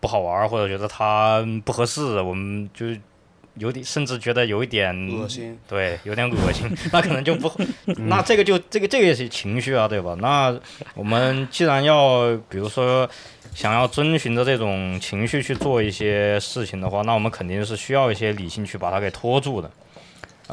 [0.04, 2.88] 不好玩儿，或者觉得它不合适，我们就
[3.56, 5.58] 有点，甚至觉得有一点恶心。
[5.66, 7.50] 对，有点恶心， 那可能就不，
[7.86, 10.14] 那这个就这个这个也是情绪啊，对吧？
[10.20, 10.54] 那
[10.94, 13.10] 我们既然要，比如说
[13.56, 19.72] 想要遵循着这种情绪去做一些事情的话，那我们肯定是需要一些理性去把它给拖住的。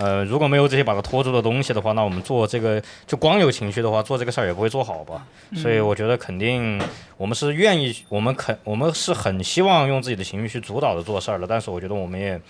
[0.00, 5.26] 呃，如果没有这些把它拖住的东西的话，那我们做这个就光有情绪的话，做这个事儿也不会做好吧。
[5.54, 6.80] 所以我觉得肯定
[7.18, 11.46] 我们是愿意，我们肯我们是很希望用自己的情绪去主导着做事儿的。
[11.46, 12.40] 但是我觉得我们也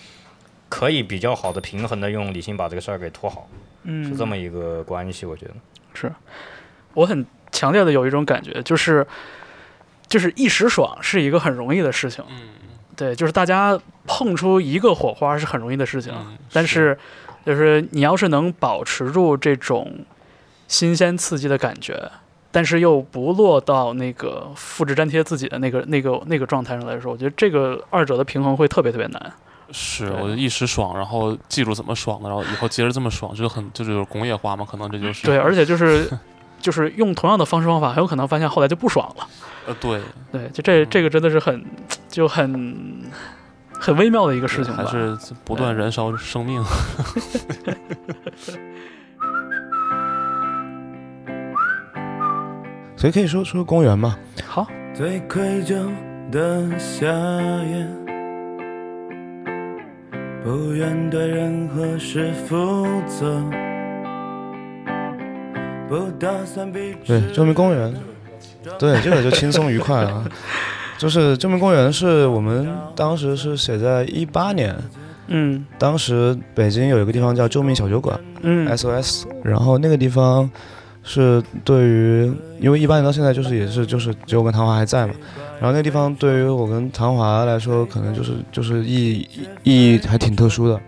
[0.68, 3.48] 可以比较好的平衡的用理性把这个事儿给拖好，
[3.82, 5.26] 嗯，是这么一个关系。
[5.26, 5.54] 我觉得，
[5.92, 6.12] 是，
[6.94, 9.04] 我很强烈的有一种感觉，就是
[10.08, 12.50] 就是一时爽是一个很容易的事情，嗯，
[12.96, 13.76] 对，就是大家
[14.06, 16.96] 碰出一个火花是很容易的事情，嗯但是
[17.44, 20.00] 就是你要是能保持住这种
[20.68, 22.10] 新鲜刺激的感觉。
[22.52, 29.32] 但是又不落到那个复制粘贴自己的那个那个那个状态上来说，我觉得这个二者的平衡会特别特别难。
[29.70, 36.10] 是，对我就一时爽，然后记住怎么爽的，然后以后接着这么爽，就很这就是工业化嘛，可能这就是对，而且就是
[36.60, 39.28] 就是用同样的方式方法，很有可能发现后来就不爽了。
[39.68, 40.00] 呃对，
[40.32, 41.64] 对，就这这个真的是很
[42.08, 43.00] 就很
[43.80, 44.84] 很微妙的一个事情吧。
[44.84, 46.62] 还是不断燃烧生命。
[52.96, 54.14] 所以可以说说公园嘛，
[54.46, 55.88] 好，最愧疚
[56.30, 57.88] 的夏夜，
[60.44, 63.42] 不愿对任何事负责，
[65.88, 67.94] 不打算对，周明公园，
[68.78, 70.22] 对，这个就轻松愉快了。
[71.00, 74.76] 就是救命公园是我们当时是写在一八年，
[75.28, 75.64] 嗯。
[75.78, 78.68] 当时北京有一个地方叫救命小酒馆嗯。
[78.76, 80.48] SOS，然后那个地方
[81.02, 82.30] 是对于，
[82.60, 85.14] 因为一八年到现在就是也是就是只有我跟唐华还在嘛，
[85.58, 89.28] 然后那个地方对于我跟唐华来说，可能就是就是意义
[89.62, 90.78] 意义还挺特殊的，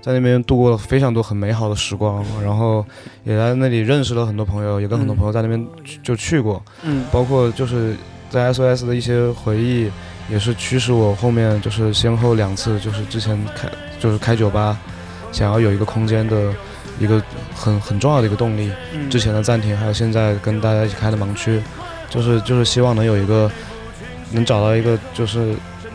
[0.00, 2.82] 在那边度过了非常多很美好的时光，然后
[3.22, 5.62] 也在那里认识了很多朋友，也跟很多朋友在那边
[6.02, 7.04] 就去过，嗯。
[7.12, 7.94] 包括就是
[8.30, 9.90] 在 SOS 的一些回忆，
[10.30, 13.68] 也是驱使我后面就是先后两次就是之前开
[13.98, 14.78] 就是开酒吧，
[15.32, 16.52] 想要有一个空间的
[17.00, 17.22] 一个
[17.54, 18.70] 很很重要的一个动力。
[18.92, 21.62] 嗯，之前的暂停，还有现在跟大家一起开的盲区，
[22.10, 23.50] 就是就是希望能有一个
[24.30, 25.54] 能找到一个就是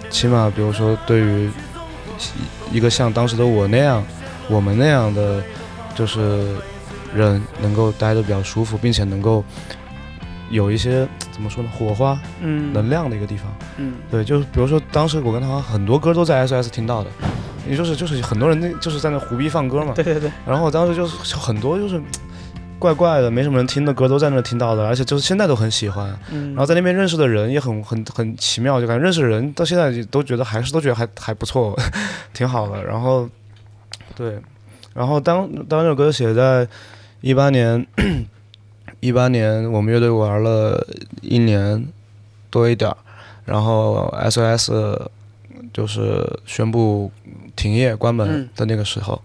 [0.10, 1.50] 起码比如说对于
[2.72, 4.04] 一个像当时的我那样，
[4.50, 5.44] 我们那样的
[5.96, 6.56] 就是
[7.14, 9.44] 人能够待得比较舒服，并且能够
[10.50, 13.52] 有一些怎么说呢火花嗯能量的一个地方。
[13.78, 17.10] 嗯对，就是比如说当时我跟他很多歌都在 SOS 听到的，
[17.70, 19.94] 也就是就是很多人那就是在那胡逼放歌嘛。
[19.96, 22.02] 对对对，然后我当时就是很多就是
[22.80, 26.14] 怪怪的，没什么人听的歌都在那听到的，而且就是现在都很喜欢。
[26.32, 31.78] 嗯，然后在那边认识的人也很很很奇妙，就感觉认识的人到现在都觉得还是都觉得还还不错，
[32.34, 32.84] 挺好的。
[32.84, 33.30] 然后
[34.16, 34.38] 对，
[34.94, 36.68] 然后当当这首歌写在
[37.22, 37.88] 一八年，
[39.04, 40.88] 一八年我们乐队玩了
[41.22, 41.86] 一年
[42.50, 42.96] 多一点儿，
[43.44, 44.98] 然后 SOS
[45.74, 47.12] 就是宣布
[47.54, 49.22] 停业关门嗯的那个时候。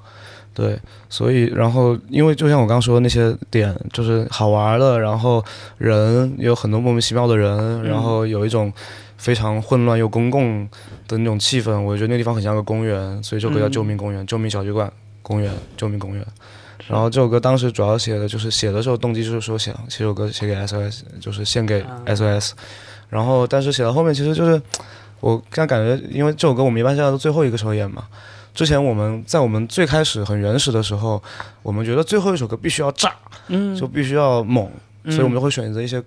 [0.52, 0.76] 对，
[1.08, 5.44] 所以然后因为就像我刚刚说的那些点，就是好玩的，然后
[5.76, 8.72] 人有很多莫名其妙的人，然后有一种
[9.16, 10.68] 非常混乱又公共
[11.06, 16.26] 的那种气氛，我觉得那地方很像个公园，所以这首歌叫嗯救命公园，救命小酒馆公园，救命公园。
[16.88, 22.52] 然后这首歌当时主要写的就是写的时候动机就是说想写首歌写给 SOS，就是献给啊 SOS。
[23.10, 24.60] 然后但是写到后面其实就是
[25.20, 28.04] 我现在感觉，因为这首歌我们一般现在都最后一个时候演嘛。
[28.54, 31.22] 之前我们在我们最开始很原始的时候，
[31.62, 33.14] 我们觉得最后一首歌必须要炸，
[33.46, 34.68] 嗯就必须要猛，
[35.04, 36.02] 嗯所以我们就会选择一些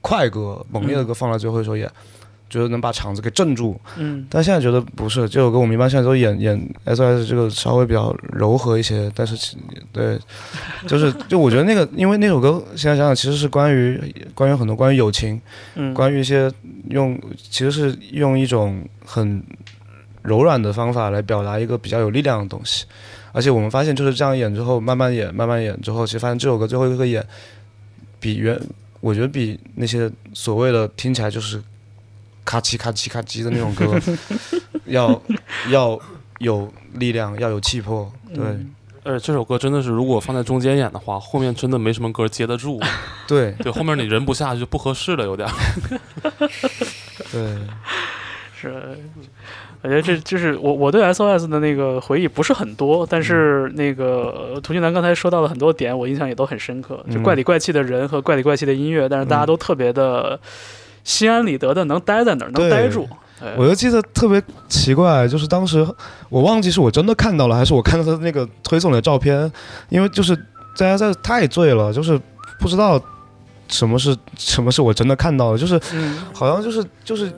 [0.00, 1.90] 快歌、猛烈的歌放在最后一首演，
[2.48, 3.78] 觉得能把场子给镇住。
[3.96, 4.26] 嗯。
[4.30, 9.56] 但现在觉得不是，这首歌我们一般现在都演演 SOS 这个稍微比较柔和一些，但是其
[9.92, 10.18] 对，
[10.86, 15.40] 就是就我觉得那个，因为那首歌现在想想其实是关于关于很多关于友情，
[15.74, 16.50] 嗯，关于一些
[16.90, 19.42] 用其实是用一种很
[20.22, 22.84] 柔软的方法来表达一个比较有力量的东西，
[23.32, 27.24] 而且我们发现就是这样演之后，慢慢演慢慢演之后，其实发现这首歌最后一个演
[28.18, 28.60] 比原
[29.00, 31.62] 我觉得比那些所谓的听起来就是
[32.46, 33.92] 咔叽咔叽咔叽的那种歌
[34.86, 35.20] 要
[35.68, 36.00] 要
[36.38, 38.72] 有力量，要有气魄，对，嗯。
[39.02, 42.80] 呃，这首歌真的是，如果放在中间演的话，后面真的没什么歌接得住。
[43.28, 43.52] 对。
[43.62, 45.48] 对，后面你人不下去就不合适了，有点。
[47.30, 47.56] 对，
[48.60, 48.98] 是，
[49.82, 57.22] 我觉得这就是我我对 SOS 的那个回忆不是很多，但是那个涂俊南刚才说到了很多点，我印象也都很深刻，就嗯。
[57.22, 59.46] 怪里怪气的人和怪里怪气的音乐，但是大家嗯。
[59.46, 60.36] 都特别的
[61.06, 63.08] 心安理得的能待在哪儿，能待住。
[63.40, 65.86] 哎我就记得特别奇怪，就是当时
[66.28, 69.50] 我忘记是我真的看到了，还是我看到他那个推送的照片，
[69.88, 70.34] 因为就是
[70.76, 72.20] 大家在太醉了，就是
[72.58, 73.00] 不知道
[73.68, 77.32] 什么是什么是我真的看到的，就是嗯好像就是就是。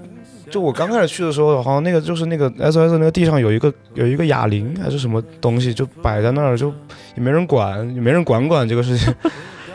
[0.51, 6.73] 就我刚开始去的时候，好像那个就是那个 SOS 那个地上有一个有一个哑铃还是什么东西，就摆在那儿，就
[7.16, 9.15] 也没人管，也没人管管这个事情。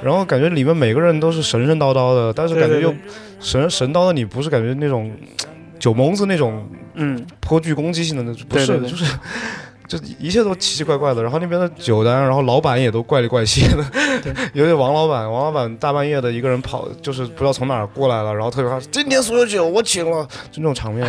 [0.03, 2.93] 然后感觉里面每个人都是神神叨叨的，但是感觉又
[3.39, 5.11] 神神叨的你不是感觉那种
[5.79, 9.05] 酒蒙子那种嗯，颇具攻击性的那种，不是，就是
[9.87, 11.21] 就一切都奇奇怪怪的。
[11.21, 13.83] 然后那边的酒单，然后老板也都怪里怪气的，
[14.53, 21.05] 尤其 王老板，王老板大半夜的一个人跑，就是不知道从哪儿过来了，然后特别怕今天所有酒我请了，就那种场面，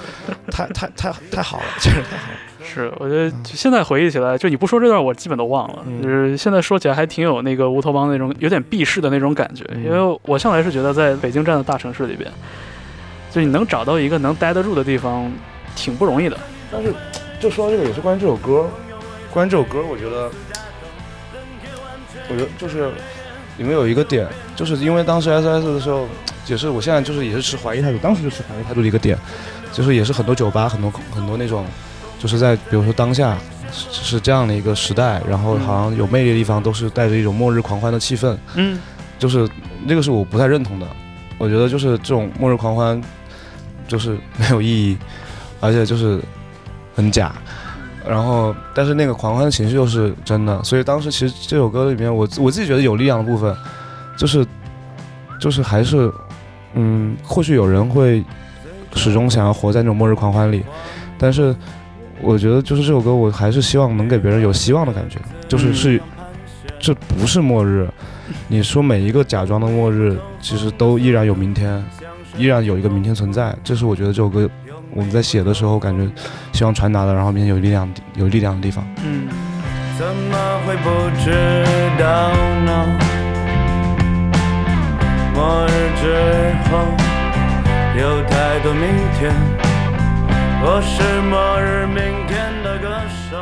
[0.50, 2.38] 太太太太好了，真是太好了。
[2.70, 5.82] 是，我觉得现在回忆起来，就你不说这段，我基本都忘了。
[5.86, 9.64] 嗯就是现在说起来，还挺有那个乌托邦那种有点避世的那种感觉。
[9.70, 12.30] 嗯因为我向来是觉得，在北京这样的大城市里边，
[13.30, 15.30] 就你能找到一个能待得住的地方，
[15.74, 16.36] 挺不容易的。
[16.70, 16.92] 但是
[17.40, 18.66] 就说到这个，也是关于这首歌，
[19.32, 20.30] 关于这首歌，我觉得，
[22.28, 22.90] 我觉得就是
[23.56, 26.06] 里面有一个点，就是因为当时 S S 的时候，
[26.46, 29.16] 也是我现在就是也是持怀疑态度，当时就持怀疑态度的一个点，
[29.72, 31.64] 就是也是很多酒吧，很多很多那种，
[32.18, 33.36] 就是在比如说当下
[33.72, 38.78] 是是这样的一个时代，然后好像有魅力的地方都是带着一种末日狂欢的气氛，嗯，
[39.18, 39.48] 就是
[39.84, 40.86] 那个是我不太认同的。
[41.38, 43.00] 我觉得就是这种末日狂欢，
[43.86, 44.98] 就是没有意义，
[45.60, 46.20] 而且就是
[46.96, 47.32] 很假。
[48.06, 53.54] 然后，但是那个狂欢的情绪又是真的，所以当时其实这首歌里面我，我自己觉得有力量的部分，
[54.16, 54.46] 就是
[55.38, 56.10] 就是还是，
[56.72, 58.24] 嗯，或许有人会
[58.94, 60.64] 始终想要活在那种末日狂欢里，
[61.18, 61.54] 但是
[62.20, 65.18] 我觉得就是这首歌，我还是希望能给别人有希望的感觉，
[65.48, 66.02] 就是嗯是
[66.78, 67.88] 这不是末日，
[68.46, 71.84] 你说每一个假装的末日，其实都依然有明天，
[72.36, 73.54] 依然有一个明天存在。
[73.64, 74.48] 这是我觉得这首歌
[74.90, 76.08] 我们在写的时候，感觉
[76.52, 78.86] 希望传达的，然后并且有力量、有力量的地方。
[79.04, 79.28] 嗯，
[79.98, 80.88] 怎么会不
[81.22, 81.30] 知
[81.98, 82.30] 道
[82.64, 82.86] 呢？
[85.34, 85.70] 末日
[86.00, 86.04] 之
[86.68, 86.78] 后
[87.96, 88.82] 有太多明
[89.18, 89.32] 天，
[90.60, 92.88] 我是末日明天的歌
[93.30, 93.36] 手。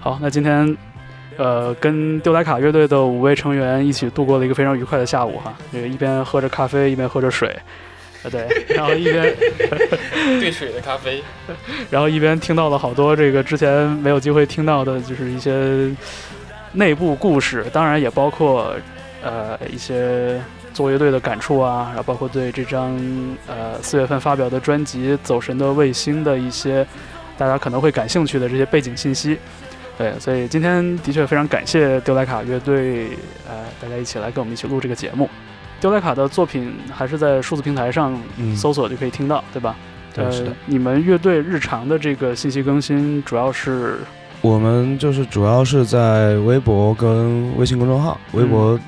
[0.00, 0.76] 好，那今天。
[1.36, 7.56] 呃，跟丢莱卡乐队的五位成员一起度过了一个非常愉快的下午哈，这个一边喝着咖啡，一边喝着水，
[8.24, 9.32] 呃对， 然后一边
[10.40, 11.22] 兑水的咖啡，
[11.90, 15.88] 然后一边听到了好多这个之前没有机会听到的，就是一些
[16.72, 18.74] 内部故事，当然也包括
[19.22, 20.40] 呃一些
[20.78, 22.96] 做乐队的感触啊，然后包括对这张
[23.48, 26.86] 呃四月份发表的专辑《走神的卫星》的一些
[27.36, 29.36] 大家可能会感兴趣的这些背景信息。
[29.98, 33.08] 对，所以今天的确非常感谢丢莱卡乐队，
[33.48, 35.28] 呃，大家一起来跟我们一起录这个节目。
[35.80, 39.74] 丢莱卡的作品还是在数字平台上嗯搜索就可以听到，对吧？
[40.14, 43.98] 对，是的呃。，你们乐队日常的这个信息更新主要是
[44.42, 48.78] 我们就是主要是在微博跟微信公众号，微博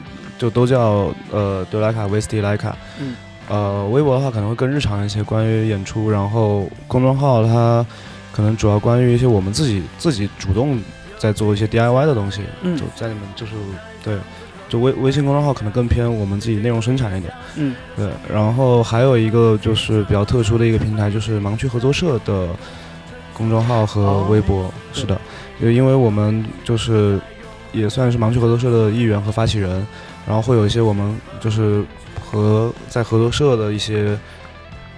[0.41, 3.15] 就都叫呃德莱卡威斯蒂莱卡，嗯，
[3.47, 7.85] 呃，微博的话可能会更日常一些，关于演出，然后公众号它
[8.33, 10.81] 可能主要关于一些我们自己自己主动
[11.19, 12.75] 在做一些 DIY 的东西，嗯。
[12.75, 13.53] 就在里面就是
[14.03, 14.17] 对，
[14.67, 17.75] 就微微信公众号可能更偏我们自己内容生产一点，嗯。
[17.95, 22.49] 对，然后还有一个就是比较特殊的一个平台，就是盲区合作社的
[23.35, 24.73] 公众号和微博。
[24.95, 25.21] 是的，
[25.61, 27.21] 就因为我们就是
[27.73, 29.87] 也算是盲区合作社的一员和发起人，
[30.27, 31.85] 然后会有一些我们就是
[32.21, 34.19] 和在合作社的一些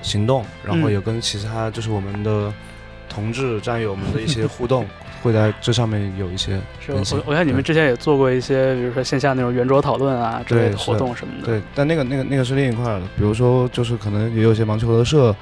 [0.03, 2.53] 行动，然后嗯也跟其他就是我们的
[3.09, 4.87] 同志战友们的一些互动，
[5.23, 11.47] 会在这上面有一些是我我看你们之前也做过一些，比如说线下那种圆桌讨论啊之类的活动什么的。
[11.47, 15.35] 对，但那个那个那个是另一块儿的，比如说就是可能也有一些盲区合作社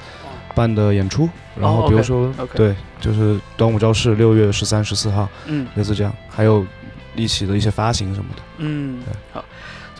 [0.55, 1.29] 办的演出，
[1.59, 6.67] 然后比如说、对，就是端午招式六月十三、十四号，嗯类似这样，还有
[7.15, 8.43] 一起的一些发行什么的。
[8.59, 9.45] 嗯对，好。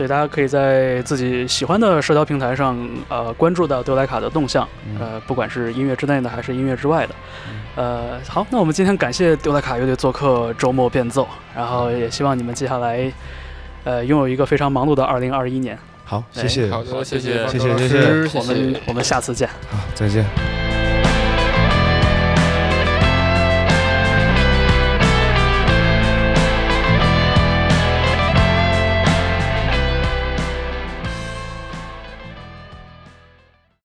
[0.01, 2.75] 所以大家可以在自己喜欢的社交平台上，
[3.11, 7.15] 呃，关注到丢莱卡的动向，嗯呃，不管是音乐之内的还是音乐之外的。
[7.77, 13.13] 呃，好，那我们今天感谢丢莱卡乐队做客周末变奏，然后也希望你们接下来，
[13.85, 15.79] 呃，拥有一个非常忙碌的二零二一年。
[16.07, 17.89] 好，哎谢谢，好的，谢谢谢谢谢
[18.27, 19.47] 谢我们我们下次见。
[19.71, 20.25] 好，再见。